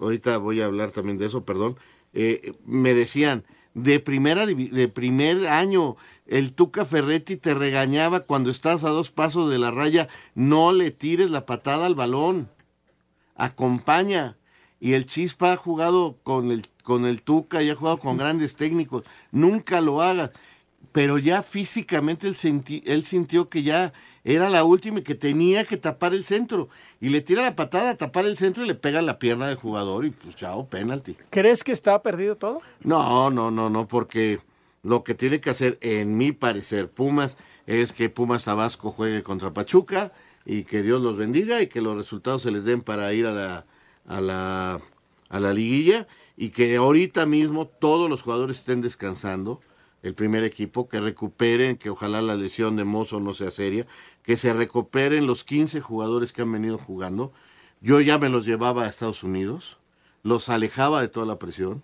[0.00, 1.76] ahorita voy a hablar también de eso, perdón.
[2.14, 3.44] Eh, me decían,
[3.74, 5.96] de primera de primer año,
[6.28, 10.90] el Tuca Ferretti te regañaba cuando estás a dos pasos de la raya, no le
[10.92, 12.48] tires la patada al balón,
[13.34, 14.36] acompaña.
[14.80, 18.54] Y el Chispa ha jugado con el, con el Tuca y ha jugado con grandes
[18.54, 20.30] técnicos, nunca lo hagas.
[20.92, 23.92] pero ya físicamente él, senti- él sintió que ya
[24.24, 26.68] era la última y que tenía que tapar el centro.
[27.00, 29.56] Y le tira la patada a tapar el centro y le pega la pierna del
[29.56, 31.16] jugador y pues chao, penalti.
[31.30, 32.62] ¿Crees que está perdido todo?
[32.82, 34.40] No, no, no, no, porque
[34.82, 37.36] lo que tiene que hacer, en mi parecer, Pumas,
[37.66, 40.12] es que Pumas Tabasco juegue contra Pachuca
[40.46, 43.32] y que Dios los bendiga y que los resultados se les den para ir a
[43.32, 43.66] la,
[44.06, 44.80] a la,
[45.28, 49.60] a la liguilla y que ahorita mismo todos los jugadores estén descansando,
[50.02, 53.86] el primer equipo, que recuperen, que ojalá la lesión de Mozo no sea seria,
[54.22, 57.32] que se recuperen los 15 jugadores que han venido jugando.
[57.80, 59.78] Yo ya me los llevaba a Estados Unidos,
[60.22, 61.82] los alejaba de toda la presión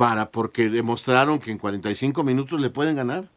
[0.00, 3.28] para porque demostraron que en 45 minutos le pueden ganar.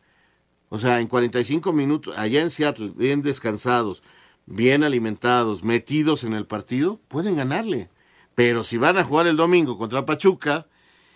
[0.69, 4.02] O sea, en 45 minutos, allá en Seattle, bien descansados,
[4.45, 7.89] bien alimentados, metidos en el partido, pueden ganarle.
[8.34, 10.67] Pero si van a jugar el domingo contra Pachuca,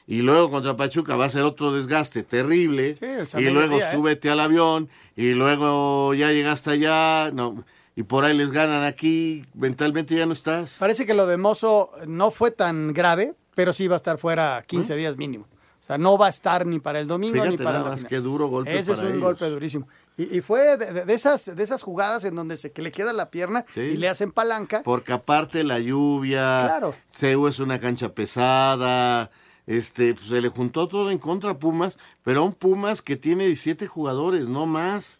[0.06, 2.96] y luego contra Pachuca va a ser otro desgaste terrible,
[3.38, 3.86] y luego ¿eh?
[3.90, 7.64] súbete al avión, y luego ya llegaste allá, no,
[7.96, 10.76] y por ahí les ganan aquí, mentalmente ya no estás.
[10.78, 14.62] Parece que lo de Mozo no fue tan grave, pero sí va a estar fuera
[14.66, 15.48] 15 días mínimo.
[15.82, 17.90] O sea, no va a estar ni para el domingo Fíjate ni para nada la
[17.92, 18.10] más, final.
[18.10, 19.22] qué duro golpe Ese es un ellos.
[19.22, 19.88] golpe durísimo.
[20.18, 23.14] Y, y fue de, de- esas, de esas jugadas en donde se que le queda
[23.14, 23.80] la pierna Sí.
[23.82, 24.84] y le hacen palanca.
[24.84, 26.94] Porque aparte la lluvia, Claro.
[27.14, 29.32] CEU es una cancha pesada,
[29.66, 33.16] este, pues, se le juntó todo en contra a Pumas, pero a un Pumas que
[33.16, 35.20] tiene 17 jugadores, no más.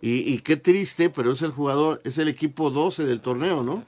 [0.00, 3.84] Y, y qué triste, pero es el jugador, es el equipo 12 del torneo, ¿no?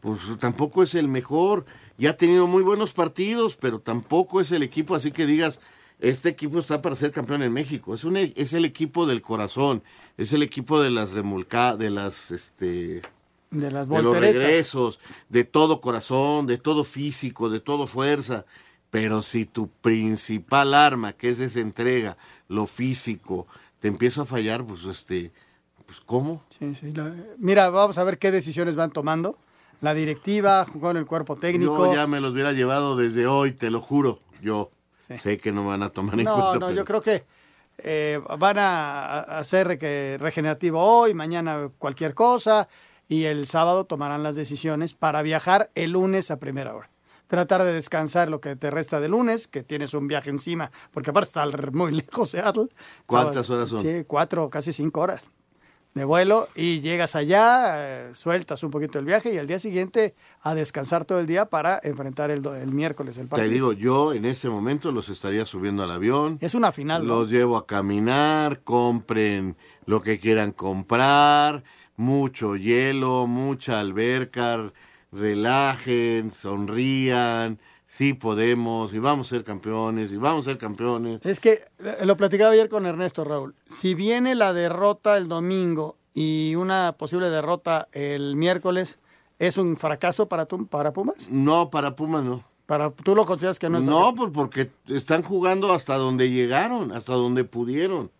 [0.00, 1.64] Pues tampoco es el mejor.
[1.98, 5.60] Ya ha tenido muy buenos partidos, pero tampoco es el equipo, así que digas,
[5.98, 7.94] este equipo está para ser campeón en México.
[7.94, 9.82] Es un e- es el equipo del corazón,
[10.16, 13.02] es el equipo de las remolcadas, de las este
[13.50, 18.46] De las de los regresos, de todo corazón, de todo físico, de todo fuerza.
[18.90, 22.16] Pero si tu principal arma, que es esa entrega,
[22.48, 23.46] lo físico,
[23.78, 25.32] te empieza a fallar, pues este,
[25.86, 26.42] pues ¿cómo?
[26.48, 26.92] Sí, sí,
[27.38, 29.38] Mira, vamos a ver qué decisiones van tomando.
[29.80, 31.86] La directiva, con el cuerpo técnico.
[31.86, 34.18] Yo ya me los hubiera llevado desde hoy, te lo juro.
[34.42, 34.70] Yo
[35.18, 36.52] sé que no van a tomar en No, cuenta.
[36.54, 37.24] no, pero- yo creo que
[37.78, 42.68] eh, van a, a hacer que regenerativo hoy, mañana cualquier cosa,
[43.08, 46.90] y el sábado tomarán las decisiones para viajar el lunes a primera hora.
[47.26, 51.10] Tratar de descansar lo que te resta de lunes, que tienes un viaje encima, porque
[51.10, 52.68] aparte está muy lejos Seattle.
[53.06, 53.80] ¿Cuántas horas son?
[53.80, 55.24] Sí, cuatro, casi cinco horas
[55.94, 60.14] de vuelo y llegas allá, eh, sueltas un poquito el viaje y al día siguiente
[60.40, 63.50] a descansar todo el día para enfrentar el, el miércoles el Te partido.
[63.50, 66.38] digo, yo en este momento los estaría subiendo al avión.
[66.40, 67.06] Es una final.
[67.06, 67.14] ¿no?
[67.20, 71.64] Los llevo a caminar, compren lo que quieran comprar,
[71.96, 74.72] mucho hielo, mucha alberca,
[75.10, 77.58] relajen, sonrían,
[77.96, 81.18] sí podemos, y vamos a ser campeones, y vamos a ser campeones.
[81.24, 83.54] Es que eh, lo platicaba ayer con Ernesto Raúl.
[83.66, 88.98] Si viene la derrota el domingo y una posible derrota el miércoles,
[89.38, 91.28] ¿es un fracaso para, tu- para Pumas?
[91.30, 92.44] No, para Pumas no.
[92.66, 96.92] Para, ¿Tú lo consideras que no es No, pues porque están jugando hasta donde llegaron,
[96.92, 98.10] hasta donde pudieron.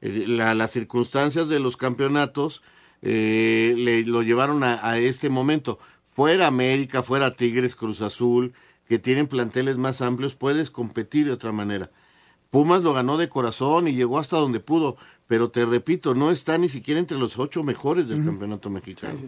[0.00, 2.62] La- las circunstancias de los campeonatos
[3.02, 5.78] eh, le, lo llevaron a, a este momento.
[6.04, 8.52] Fuera América, fuera Tigres, Cruz Azul,
[8.88, 11.90] que tienen planteles más amplios, puedes competir de otra manera.
[12.50, 16.58] Pumas lo ganó de corazón y llegó hasta donde pudo, pero te repito, no está
[16.58, 19.18] ni siquiera entre los ocho mejores del campeonato mexicano.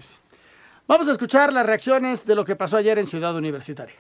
[0.87, 3.95] Vamos a escuchar las reacciones de lo que pasó ayer en Ciudad Universitaria.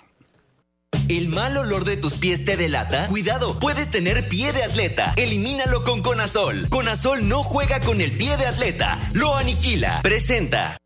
[1.08, 3.08] ¿El mal olor de tus pies te delata?
[3.08, 5.14] Cuidado, puedes tener pie de atleta.
[5.16, 6.68] Elimínalo con Conazol.
[6.68, 10.00] Conazol no juega con el pie de atleta, lo aniquila.
[10.02, 10.78] Presenta.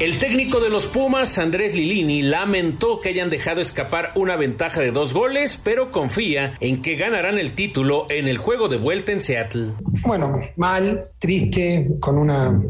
[0.00, 4.92] El técnico de los Pumas, Andrés Lilini, lamentó que hayan dejado escapar una ventaja de
[4.92, 9.20] dos goles, pero confía en que ganarán el título en el juego de vuelta en
[9.20, 9.72] Seattle.
[10.06, 12.60] Bueno, mal, triste, con una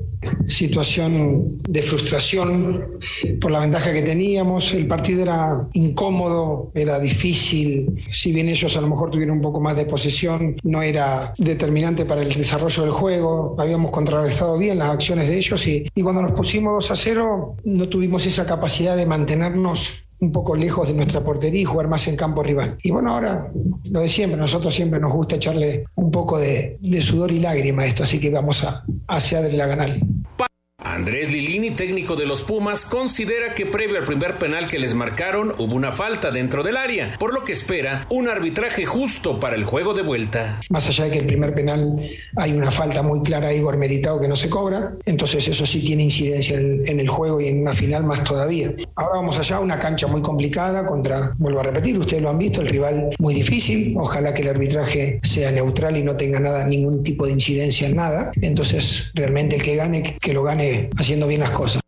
[0.46, 2.98] situación de frustración
[3.40, 4.74] por la ventaja que teníamos.
[4.74, 8.04] El partido era incómodo, era difícil.
[8.10, 12.04] Si bien ellos a lo mejor tuvieron un poco más de posesión, no era determinante
[12.04, 13.54] para el desarrollo del juego.
[13.58, 17.56] Habíamos contrarrestado bien las acciones de ellos y, y cuando nos pusimos 2 a 0
[17.64, 22.06] no tuvimos esa capacidad de mantenernos un poco lejos de nuestra portería y jugar más
[22.06, 22.76] en campo rival.
[22.82, 23.50] Y bueno, ahora
[23.90, 27.86] lo de siempre, nosotros siempre nos gusta echarle un poco de, sudor y lágrima a
[27.86, 30.49] esto, así que vamos a, hacia adelante a ganar.
[30.82, 35.52] Andrés Lilini, técnico de los Pumas, considera que previo al primer penal que les marcaron
[35.58, 39.64] hubo una falta dentro del área, por lo que espera un arbitraje justo para el
[39.64, 40.60] juego de vuelta.
[40.70, 42.00] Más allá de que el primer penal
[42.36, 45.84] hay una falta muy clara a Igor Meritao que no se cobra, entonces eso sí
[45.84, 48.72] tiene incidencia en, en el juego y en una final más todavía.
[48.94, 52.62] Ahora vamos allá, una cancha muy complicada contra, vuelvo a repetir, ustedes lo han visto,
[52.62, 57.02] el rival muy difícil, ojalá que el arbitraje sea neutral y no tenga nada, ningún
[57.02, 61.40] tipo de incidencia en nada, entonces realmente el que gane, que lo gane haciendo bien
[61.40, 61.80] las cosas.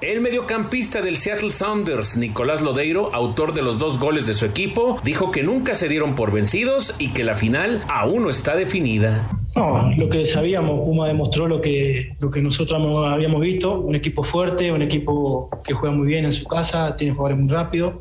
[0.00, 4.96] El mediocampista del Seattle Sounders, Nicolás Lodeiro, autor de los dos goles de su equipo,
[5.02, 9.28] dijo que nunca se dieron por vencidos y que la final aún no está definida.
[9.56, 14.22] No, lo que sabíamos, Puma demostró lo que, lo que nosotros habíamos visto, un equipo
[14.22, 17.94] fuerte, un equipo que juega muy bien en su casa, tiene jugadores muy rápidos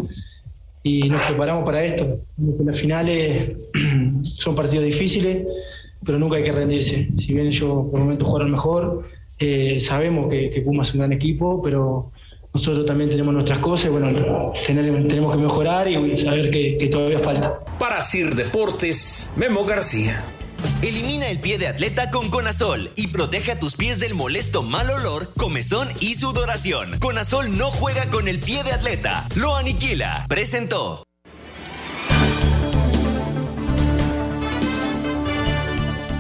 [0.84, 2.20] y nos preparamos para esto.
[2.64, 3.58] Las finales
[4.36, 5.48] son partidos difíciles,
[6.06, 7.10] pero nunca hay que rendirse.
[7.18, 11.00] Si bien ellos por el momento jugaron mejor, eh, sabemos que, que, Puma es un
[11.00, 12.12] gran equipo, pero
[12.54, 16.88] nosotros también tenemos nuestras cosas y bueno, tener, tenemos que mejorar y saber que, que
[16.88, 17.60] todavía falta.
[17.78, 20.24] Para Sir Deportes, Memo García.
[20.82, 24.90] Elimina el pie de atleta con Conazol y protege a tus pies del molesto mal
[24.90, 26.98] olor, comezón y sudoración.
[27.00, 30.26] Conazol no juega con el pie de atleta, lo aniquila.
[30.28, 31.07] Presentó.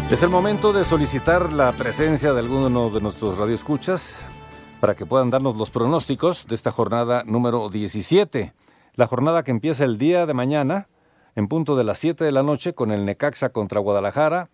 [0.10, 4.24] Es el momento de solicitar la presencia de alguno de nuestros radioescuchas
[4.80, 8.54] para que puedan darnos los pronósticos de esta jornada número 17.
[8.96, 10.88] La jornada que empieza el día de mañana,
[11.36, 14.50] en punto de las 7 de la noche, con el Necaxa contra Guadalajara,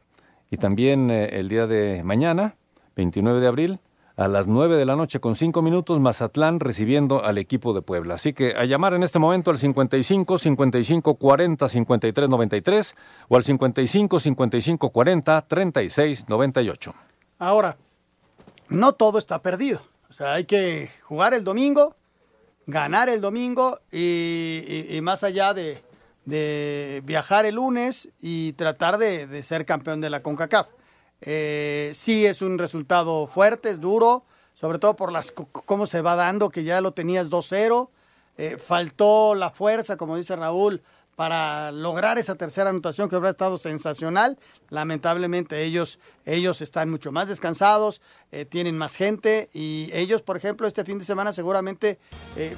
[0.49, 2.55] y también eh, el día de mañana,
[2.95, 3.79] 29 de abril,
[4.15, 8.15] a las 9 de la noche con 5 minutos, Mazatlán recibiendo al equipo de Puebla.
[8.15, 12.95] Así que a llamar en este momento al 55 55 40 53 93
[13.27, 16.93] o al 55 55 40 36 98.
[17.39, 17.77] Ahora,
[18.69, 19.81] no todo está perdido.
[20.09, 21.95] O sea, hay que jugar el domingo,
[22.67, 25.83] ganar el domingo y, más allá de,
[26.25, 30.67] de, viajar el lunes y tratar de ser campeón de la CONCACAF.
[31.21, 36.15] Eh, sí es un resultado fuerte, es duro, sobre todo por las cómo se va
[36.15, 37.89] dando, que ya lo tenías 2-0.
[38.37, 40.81] Eh, faltó la fuerza, como dice Raúl,
[41.15, 44.37] para lograr esa tercera anotación que habrá estado sensacional.
[44.69, 48.01] Lamentablemente ellos, ellos están mucho más descansados,
[48.31, 51.99] eh, tienen más gente y ellos, por ejemplo, este fin de semana seguramente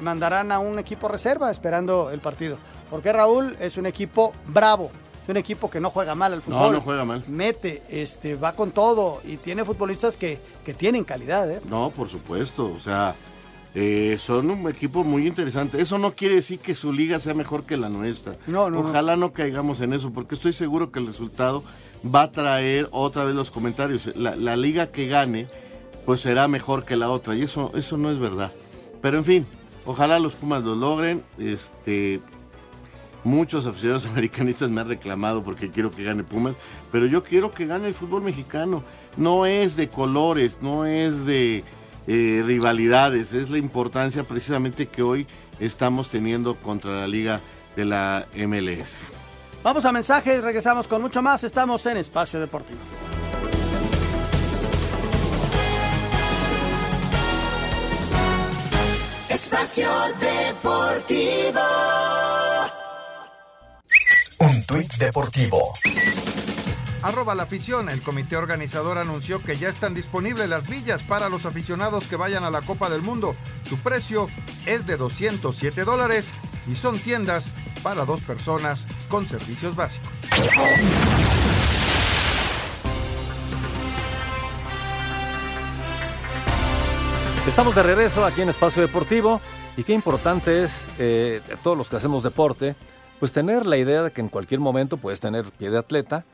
[0.01, 2.58] mandarán a un equipo reserva esperando el partido.
[2.89, 4.89] Porque Raúl es un equipo bravo,
[5.26, 6.61] es un equipo que no juega mal al fútbol.
[6.61, 7.23] No, no juega mal.
[7.28, 11.49] Mete, este, va con todo y tiene futbolistas que, que tienen calidad.
[11.49, 11.61] ¿eh?
[11.67, 12.71] No, por supuesto.
[12.71, 13.15] O sea,
[13.73, 15.82] eh, son un equipo muy interesante.
[15.82, 18.36] Eso no quiere decir que su liga sea mejor que la nuestra.
[18.45, 18.82] No, no.
[18.82, 21.63] Ojalá no, caigamos en eso, porque estoy seguro que el resultado
[22.05, 24.15] va a traer otra vez los comentarios.
[24.15, 25.47] La, la liga que gane,
[26.05, 27.34] pues será mejor que la otra.
[27.36, 28.51] Y eso, eso no es verdad.
[29.01, 29.47] Pero en fin,
[29.88, 31.23] ojalá los Pumas lo logren.
[31.39, 32.21] Este,
[33.26, 36.55] Muchos aficionados americanistas me han reclamado porque quiero que gane Pumas,
[36.91, 38.84] pero yo quiero que gane el fútbol mexicano.
[39.17, 41.63] No es de colores, no es de
[42.07, 45.28] eh, rivalidades, es la importancia precisamente que hoy
[45.59, 47.41] estamos teniendo contra la liga
[47.76, 48.93] de la MLS.
[49.63, 51.43] Vamos a mensajes, regresamos con mucho más.
[51.43, 52.80] Estamos en Espacio Deportivo.
[59.30, 61.59] Espacio Deportivo.
[64.39, 65.73] Un tuit deportivo.
[67.01, 67.89] Arroba la afición.
[67.89, 72.43] El comité organizador anunció que ya están disponibles las villas para los aficionados que vayan
[72.43, 73.36] a la Copa del Mundo.
[73.69, 74.27] Su precio
[74.65, 76.31] es de 207 dólares
[76.67, 80.09] y son tiendas para dos personas con servicios básicos.
[87.47, 89.39] Estamos de regreso aquí en Espacio Deportivo
[89.77, 92.75] y qué importante es eh, todos los que hacemos deporte,
[93.20, 96.26] pues tener la idea de que en cualquier momento puedes tener pie de atleta,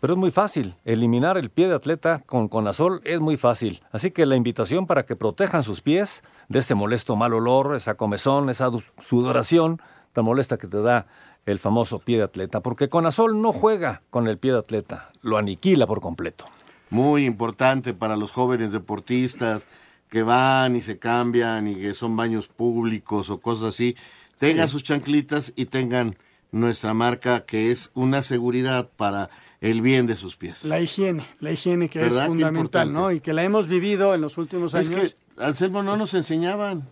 [0.00, 0.76] pero es muy fácil.
[0.84, 3.82] Eliminar el pie de atleta con Conazol es muy fácil.
[3.90, 7.94] Así que la invitación para que protejan sus pies de este molesto mal olor, esa
[7.96, 8.70] comezón, esa
[9.00, 9.80] sudoración
[10.12, 11.06] tan molesta que te da
[11.46, 15.38] el famoso pie de atleta, porque Conazol no juega con el pie de atleta, lo
[15.38, 16.44] aniquila por completo.
[16.90, 19.66] Muy importante para los jóvenes deportistas
[20.10, 23.96] que van y se cambian y que son baños públicos o cosas así,
[24.38, 24.72] tengan sí.
[24.72, 26.16] sus chanclitas y tengan
[26.50, 29.30] nuestra marca que es una seguridad para
[29.60, 30.64] el bien de sus pies.
[30.64, 33.10] La higiene, la higiene que es fundamental, ¿no?
[33.10, 34.90] Y que la hemos vivido en los últimos años.
[34.90, 36.88] Es que, Anselmo, no nos enseñaban.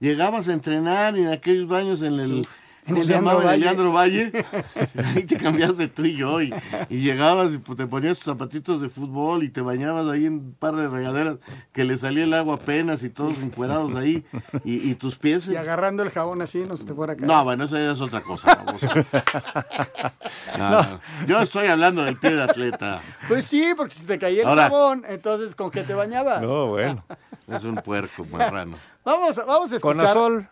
[0.00, 2.46] Llegabas a entrenar y en aquellos baños en el,
[2.88, 3.54] ¿Cómo se llamaba?
[3.54, 4.32] En Leandro Valle.
[5.14, 6.40] ahí te cambiaste tú y yo.
[6.40, 6.54] Y,
[6.88, 10.34] y llegabas y pues, te ponías tus zapatitos de fútbol y te bañabas ahí en
[10.34, 11.36] un par de regaderas
[11.72, 14.24] que le salía el agua apenas y todos encuerados ahí.
[14.64, 15.48] Y, y tus pies.
[15.48, 17.28] Y agarrando el jabón así, no se te fuera a caer.
[17.28, 18.54] No, bueno, eso ya es otra cosa.
[18.64, 18.80] vamos.
[20.58, 21.00] No, no.
[21.26, 23.00] Yo estoy hablando del pie de atleta.
[23.28, 26.42] Pues sí, porque si te caía el Ahora- jabón, entonces ¿con qué te bañabas?
[26.42, 27.04] No, bueno.
[27.48, 28.76] Es un puerco, marrano.
[29.04, 29.96] Vamos, vamos a escuchar.
[29.98, 30.48] Conazol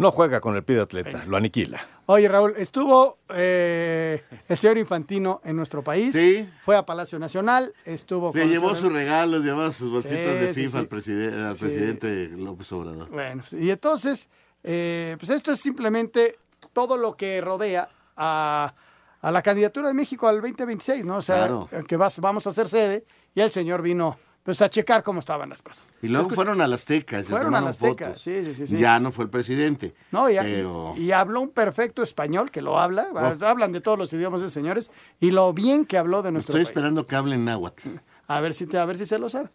[0.00, 1.86] no juega con el pie de atleta, lo aniquila.
[2.06, 6.12] Oye, Raúl, estuvo eh, el señor Infantino en nuestro país.
[6.14, 6.48] Sí.
[6.62, 10.54] Fue a Palacio Nacional, estuvo Le con llevó sus regalos, llevaba sus bolsitas Sí, de
[10.54, 10.78] FIFA sí.
[10.78, 11.64] al, preside- al Sí.
[11.64, 13.08] presidente López Obrador.
[13.10, 14.28] Bueno, y entonces,
[14.64, 16.38] eh, pues esto es simplemente
[16.72, 18.74] todo lo que rodea a,
[19.22, 21.16] a la candidatura de México al 2026, ¿no?
[21.18, 21.68] O sea, Claro.
[21.86, 25.48] que vas- vamos a hacer sede y el señor vino pues a checar cómo estaban
[25.50, 25.92] las cosas.
[26.02, 27.18] Y luego fueron a las Azteca.
[27.18, 28.22] se Fueron a tomaron la Azteca, fotos.
[28.22, 28.78] sí, sí, sí, sí.
[28.78, 29.94] Ya no fue el presidente.
[30.12, 30.94] No, y, pero...
[30.96, 33.44] y habló un perfecto español, que lo habla, Oh.
[33.44, 36.60] hablan de todos los idiomas de señores, y lo bien que habló de nuestro Estoy
[36.64, 36.68] país.
[36.70, 37.88] esperando que hablen náhuatl.
[38.28, 39.48] A ver si te, a ver si se lo sabe.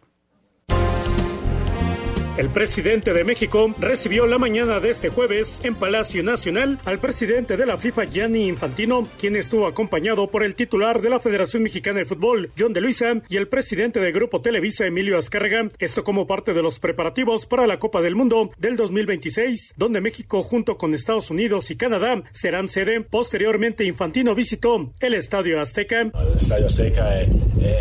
[2.37, 7.55] El presidente de México recibió la mañana de este jueves en Palacio Nacional al presidente
[7.55, 11.99] de la FIFA, Gianni Infantino, quien estuvo acompañado por el titular de la Federación Mexicana
[11.99, 15.69] de Fútbol, John de Luisa, y el presidente de Grupo Televisa, Emilio Azcárraga.
[15.79, 20.43] Esto como parte de los preparativos para la Copa del Mundo del 2026, donde México
[20.43, 22.99] junto con Estados Unidos y Canadá serán sede.
[22.99, 26.01] Posteriormente, Infantino visitó el Estadio Azteca.
[26.01, 27.29] El Estadio Azteca es,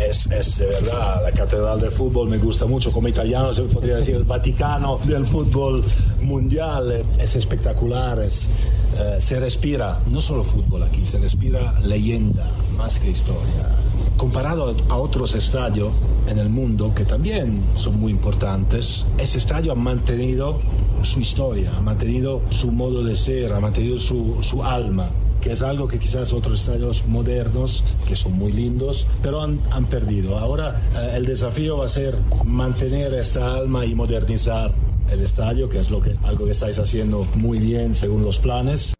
[0.01, 2.89] es- es de verdad la catedral del fútbol, me gusta mucho.
[2.93, 5.83] Como italiano se podría decir el Vaticano del fútbol
[6.21, 7.03] mundial.
[7.17, 8.47] Es espectacular, es,
[8.95, 13.71] eh, se respira no solo fútbol aquí, se respira leyenda más que historia.
[14.17, 15.91] Comparado a otros estadios
[16.27, 20.59] en el mundo que también son muy importantes, ese estadio ha mantenido
[21.01, 25.09] su historia, ha mantenido su modo de ser, ha mantenido su alma
[25.45, 29.85] que es algo que quizás otros estadios modernos, que son muy lindos, pero han, han
[29.85, 30.39] perdido.
[30.39, 34.73] Ahora eh, el desafío va a ser mantener esta alma y modernizar
[35.11, 38.95] el estadio, que es lo que, algo que estáis haciendo muy bien según los planes.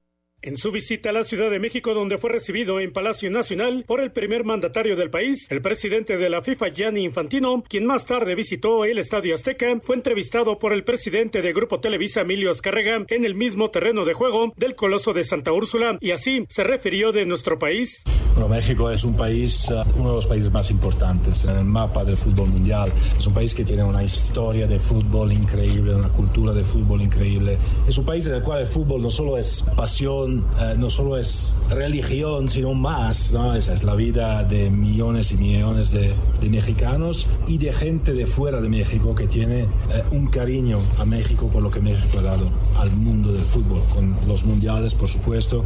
[0.45, 3.99] En su visita a la Ciudad de México, donde fue recibido en Palacio Nacional por
[3.99, 8.35] el primer mandatario del país, el presidente de la FIFA, Gianni Infantino, quien más tarde
[8.35, 13.25] visitó el Estadio Azteca, fue entrevistado por el presidente de Grupo Televisa, Emilio Azcárraga, en
[13.25, 17.25] el mismo terreno de juego del Coloso de Santa Úrsula, y así se refirió de
[17.25, 18.03] nuestro país.
[18.35, 22.03] Bueno, México es un país, eh, uno de los países más importantes en el mapa
[22.03, 22.91] del fútbol mundial.
[23.17, 27.57] Es un país que tiene una historia de fútbol increíble, una cultura de fútbol increíble.
[27.87, 31.17] Es un país en el cual el fútbol no solo es pasión, eh, no solo
[31.17, 33.31] es religión, sino más.
[33.31, 33.55] ¿no?
[33.55, 38.25] Esa es la vida de millones y millones de, de mexicanos y de gente de
[38.25, 39.67] fuera de México que tiene eh,
[40.11, 44.13] un cariño a México por lo que México ha dado al mundo del fútbol, con
[44.27, 45.63] los mundiales, por supuesto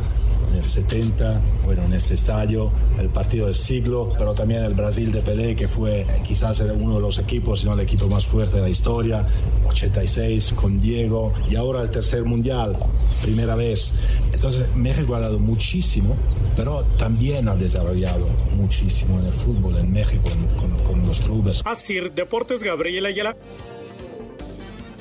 [0.51, 5.11] en el 70, bueno, en este estadio, el partido del siglo, pero también el Brasil
[5.11, 8.57] de Pelé, que fue quizás uno de los equipos, si no el equipo más fuerte
[8.57, 9.27] de la historia,
[9.67, 12.77] 86 con Diego, y ahora el tercer mundial,
[13.21, 13.93] primera vez.
[14.33, 16.15] Entonces México ha dado muchísimo,
[16.55, 18.27] pero también ha desarrollado
[18.57, 21.61] muchísimo en el fútbol en México, en- con, con los clubes.
[21.65, 23.35] Asir Deportes, Gabriel Ayala.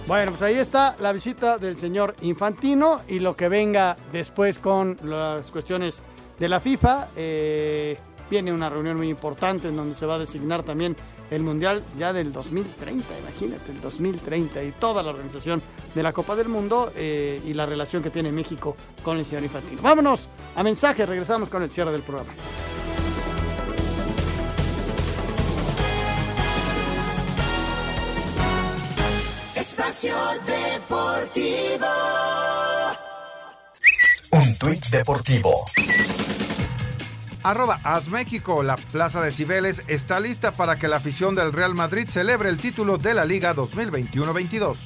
[0.08, 4.96] Bueno, pues ahí está la visita del señor Infantino y lo que venga después con
[5.02, 6.02] las cuestiones
[6.38, 7.08] de la FIFA.
[7.14, 7.98] Eh,
[8.30, 10.96] viene una reunión muy importante en donde se va a designar también
[11.30, 15.60] el Mundial ya del 2030, imagínate, el 2030 y toda la organización
[15.94, 19.44] de la Copa del Mundo eh, y la relación que tiene México con el señor
[19.44, 19.82] Infantino.
[19.82, 22.32] Vámonos a mensaje, regresamos con el cierre del programa.
[34.32, 35.64] Un tuit deportivo.
[37.42, 41.74] Arroba As México, la Plaza de Cibeles está lista para que la afición del Real
[41.74, 44.76] Madrid celebre el título de la Liga 2021-22.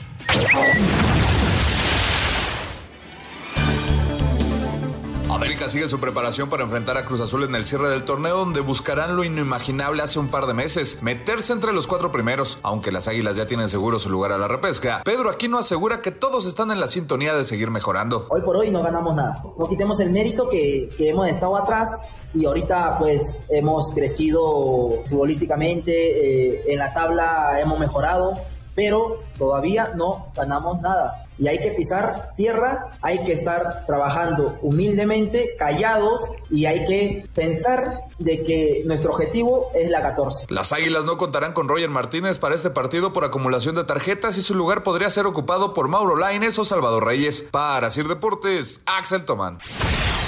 [5.69, 9.17] Sigue su preparación para enfrentar a Cruz Azul en el cierre del torneo donde buscarán
[9.17, 13.37] lo inimaginable hace un par de meses, meterse entre los cuatro primeros, aunque las Águilas
[13.37, 15.03] ya tienen seguro su lugar a la repesca.
[15.05, 18.27] Pedro Aquino asegura que todos están en la sintonía de seguir mejorando.
[18.29, 19.43] Hoy por hoy no ganamos nada.
[19.57, 21.89] No quitemos el mérito que, que hemos estado atrás
[22.35, 28.35] y ahorita pues hemos crecido futbolísticamente, eh, en la tabla hemos mejorado
[28.75, 31.27] pero todavía no ganamos nada.
[31.39, 38.03] Y hay que pisar tierra, hay que estar trabajando humildemente, callados y hay que pensar
[38.19, 40.47] de que nuestro objetivo es la 14.
[40.51, 44.43] Las Águilas no contarán con Roger Martínez para este partido por acumulación de tarjetas y
[44.43, 47.49] su lugar podría ser ocupado por Mauro Laines o Salvador Reyes.
[47.51, 49.59] Para Sir Deportes, Axel Tomán.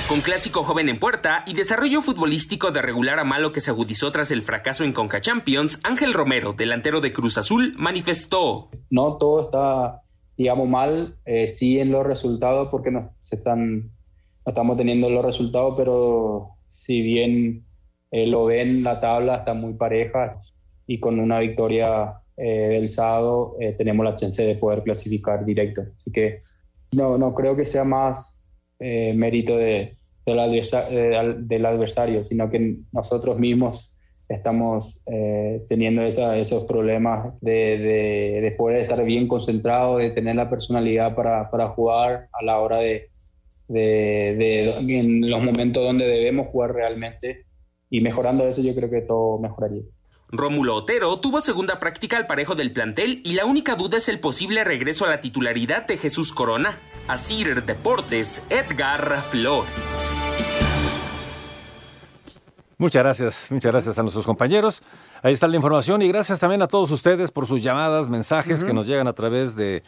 [0.08, 4.10] Con clásico joven en puerta y desarrollo futbolístico de regular a malo que se agudizó
[4.10, 8.68] tras el fracaso en Conca Champions, Ángel Romero, delantero de Cruz Azul, manifestó.
[8.90, 10.02] No todo está,
[10.36, 13.88] digamos, mal, eh, sí en los resultados porque no, se están, no
[14.46, 17.64] estamos teniendo los resultados, pero si bien
[18.10, 20.38] eh, lo ven, la tabla está muy pareja
[20.86, 25.80] y con una victoria eh, del sábado eh, tenemos la chance de poder clasificar directo.
[25.96, 26.42] Así que
[26.92, 28.33] no, no creo que sea más
[28.86, 33.90] eh, mérito eh, del adversario, sino que nosotros mismos
[34.28, 40.48] estamos eh, teniendo esos problemas de, de, de poder estar bien concentrados, de tener la
[40.48, 43.10] personalidad para, para jugar a la hora de-
[43.68, 47.46] en los momentos donde debemos jugar realmente
[47.90, 49.82] y mejorando eso yo creo que todo mejoraría.
[50.30, 54.20] Rómulo Otero tuvo segunda práctica al parejo del plantel y la única duda es el
[54.20, 56.78] posible regreso a la titularidad de Jesús Corona.
[57.06, 60.10] Asir Deportes, Edgar Flores.
[62.78, 64.82] Muchas gracias, muchas gracias a nuestros compañeros.
[65.22, 68.72] Ahí está la información y gracias también a todos ustedes por sus llamadas, mensajes que
[68.72, 69.82] nos llegan a través de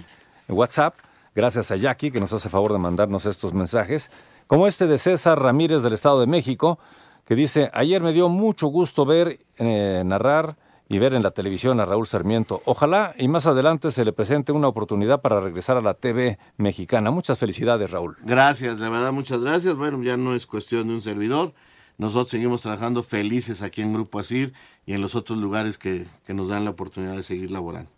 [0.49, 0.95] WhatsApp.
[1.35, 4.11] Gracias a Jackie que nos hace favor de mandarnos estos mensajes,
[4.47, 6.79] como este de César Ramírez del Estado de México,
[7.27, 10.57] que dice, ayer me dio mucho gusto ver, eh, narrar
[10.89, 12.63] y ver en la televisión a Raúl Sarmiento.
[12.65, 17.11] Ojalá y más adelante se le presente una oportunidad para regresar a la TV mexicana.
[17.11, 18.17] Muchas felicidades, Raúl.
[18.23, 19.75] Gracias, de verdad, muchas gracias.
[19.75, 21.53] Bueno, ya no es cuestión de un servidor.
[21.99, 24.53] Nosotros seguimos trabajando felices aquí en Grupo Asir
[24.85, 27.91] y en los otros lugares que, que nos dan la oportunidad de seguir laborando.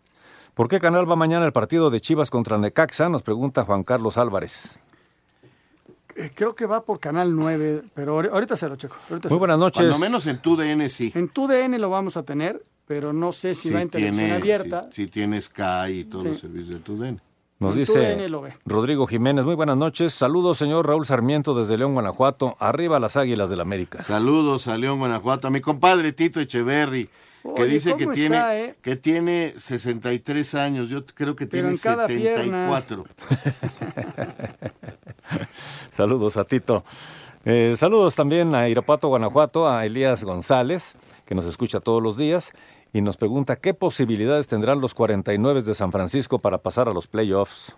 [0.55, 3.09] ¿Por qué canal va mañana el partido de Chivas contra Necaxa?
[3.09, 4.81] Nos pregunta Juan Carlos Álvarez.
[6.17, 8.97] Eh, Creo que va por Canal 9, pero ahori- ahorita se lo checo.
[9.09, 9.83] ahorita se Muy buenas noches.
[9.87, 11.13] Cuando menos en tu DN sí.
[11.15, 14.89] En tu DN lo vamos a tener, pero no sé si va en televisión abierta.
[14.91, 16.29] Si, si tiene Sky y todos Sí.
[16.31, 17.21] los servicios de tu DN.
[17.61, 18.55] Nos dice TUDN.
[18.67, 20.15] Rodrigo Jiménez, muy buenas noches.
[20.15, 22.57] Saludos, señor Raúl Sarmiento desde León, Guanajuato.
[22.61, 24.01] Arriba las Águilas del América.
[24.05, 27.09] Saludos a León, Guanajuato, a mi compadre Tito Echeverry,
[27.43, 28.77] que Oye, dice que ¿cómo tiene, eh?
[28.81, 33.05] que tiene 63 años, yo creo que Pero tiene en cada 74.
[35.91, 36.85] Saludos a Tito.
[37.45, 42.53] Eh, saludos también a Irapato, Guanajuato, a Elías González, que nos escucha todos los días
[42.93, 47.07] y nos pregunta qué posibilidades tendrán los 49 de San Francisco para pasar a los
[47.07, 47.77] playoffs.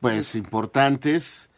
[0.00, 1.50] Pues importantes,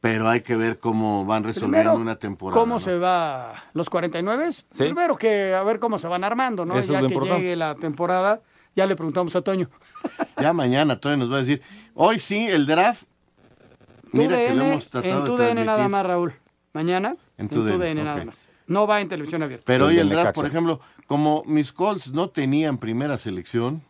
[0.00, 2.60] pero hay que ver cómo van resolviendo Primero, una temporada.
[2.60, 2.80] ¿Cómo ¿no?
[2.80, 4.50] se va los 49?
[4.76, 6.74] Primero que a ver cómo se van armando, ¿no?
[6.74, 7.42] Eso es ya lo que importante.
[7.42, 8.40] llegue la temporada,
[8.76, 9.68] ya le preguntamos a Toño.
[10.40, 11.60] Ya mañana todavía nos va a decir,
[11.94, 13.04] hoy sí, el draft.
[14.12, 16.32] Mira que lo hemos tratado en tu de DN nada más, Raúl.
[16.72, 18.46] Mañana En en tu DN, DN nada más.
[18.68, 19.64] No va en televisión abierta.
[19.66, 23.82] Pero hoy El draft, por ejemplo, como mis Colts no tenían primera selección,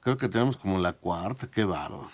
[0.00, 2.10] creo que tenemos como la cuarta, qué bárbaro.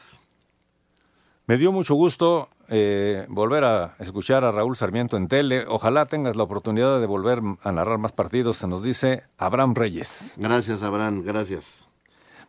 [1.47, 5.65] Me dio mucho gusto eh, volver a escuchar a Raúl Sarmiento en tele.
[5.67, 10.35] Ojalá tengas la oportunidad de volver a narrar más partidos, se nos dice Abraham Reyes.
[10.37, 11.89] Gracias, Abraham, gracias.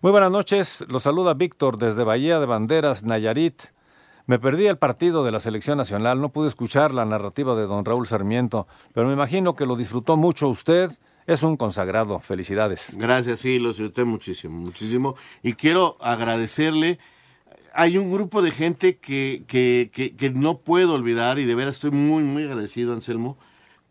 [0.02, 3.64] Muy buenas noches, los saluda Víctor desde Bahía de Banderas, Nayarit.
[4.30, 7.84] Me perdí el partido de la selección nacional, no pude escuchar la narrativa de don
[7.84, 10.92] Raúl Sarmiento, pero me imagino que lo disfrutó mucho usted.
[11.26, 12.96] Es un consagrado, felicidades.
[12.96, 15.16] Gracias, sí, lo disfruté muchísimo, muchísimo.
[15.42, 17.00] Y quiero agradecerle.
[17.74, 21.90] Hay un grupo de gente que, que, que, no puedo olvidar y de veras estoy
[21.90, 23.36] muy, muy agradecido, Anselmo.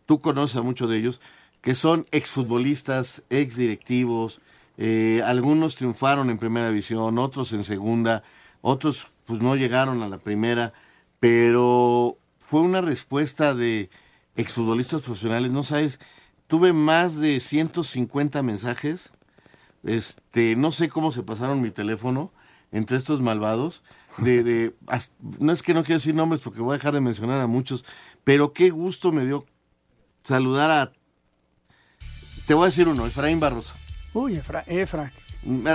[0.06, 1.20] Tú conoces a muchos de ellos,
[1.62, 4.40] que son exfutbolistas, exdirectivos.
[4.76, 8.22] Eh, algunos triunfaron en primera división, otros en segunda,
[8.60, 10.72] otros pues no llegaron a la primera,
[11.20, 13.90] pero fue una respuesta de
[14.36, 16.00] exfutbolistas profesionales, no sabes,
[16.46, 19.12] tuve más de 150 mensajes,
[19.84, 22.32] este, no sé cómo se pasaron mi teléfono
[22.72, 23.82] entre estos malvados,
[24.16, 24.74] de,
[25.38, 27.84] no es que no quiero decir nombres porque voy a dejar de mencionar a muchos,
[28.24, 29.44] pero qué gusto me dio
[30.24, 30.92] saludar a,
[32.46, 33.74] te voy a decir uno, Efraín Barroso.
[34.14, 35.12] Uy, Efra, Efra.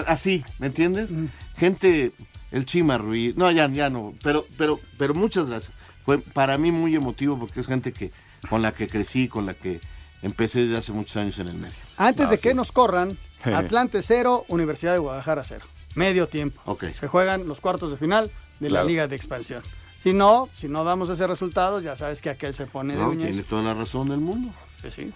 [0.07, 1.13] Así, ¿me entiendes?
[1.55, 2.13] Gente,
[2.53, 5.73] el Chima Ruiz, no, ya, ya no, pero, pero, pero muchas gracias.
[6.05, 8.11] Fue para mí muy emotivo porque es gente que
[8.49, 9.81] con la que crecí, con la que
[10.21, 11.75] empecé desde hace muchos años en el medio.
[11.97, 15.65] Antes de que nos corran, Atlante 0, Universidad de Guadalajara 0.
[15.95, 16.61] Medio tiempo.
[16.65, 16.85] Ok.
[16.99, 18.83] Se juegan los cuartos de final de la.
[18.83, 19.61] Liga de Expansión.
[20.01, 23.09] Si no, si no damos ese resultado, ya sabes que aquel se pone de No,
[23.09, 23.27] uñas.
[23.27, 24.53] tiene toda la razón del mundo.
[24.81, 25.13] Sí, sí.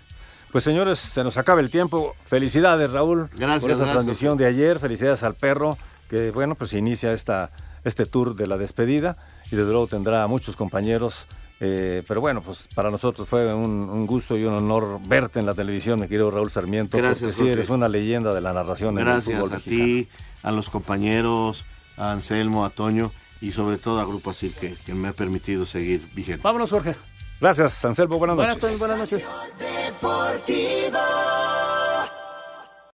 [0.52, 2.16] Pues señores, se nos acaba el tiempo.
[2.26, 3.94] Felicidades, Raúl, Gracias, por esa gracias.
[3.96, 4.80] transmisión de ayer.
[4.80, 5.78] Felicidades al perro,
[6.10, 7.52] que bueno, pues inicia esta,
[7.84, 9.18] este tour de la despedida
[9.52, 11.26] y desde luego tendrá a muchos compañeros.
[11.60, 15.46] eh, pero bueno, pues para nosotros fue un, un gusto y un honor verte en
[15.46, 18.96] la televisión, mi querido Raúl Sarmiento, Gracias, porque sí eres una leyenda de la narración
[18.96, 19.84] en el Gracias fútbol a mexicano.
[19.84, 20.10] ti,
[20.44, 21.66] a los compañeros,
[21.98, 25.66] a Anselmo, a Toño y sobre todo a Grupo Asir que, que me ha permitido
[25.66, 26.42] seguir vigente.
[26.44, 26.96] Vámonos, Jorge.
[27.42, 28.80] Gracias, Anselmo, buenas Buenas, noches.
[28.80, 29.24] buenas noches.
[29.58, 30.98] Deportivo.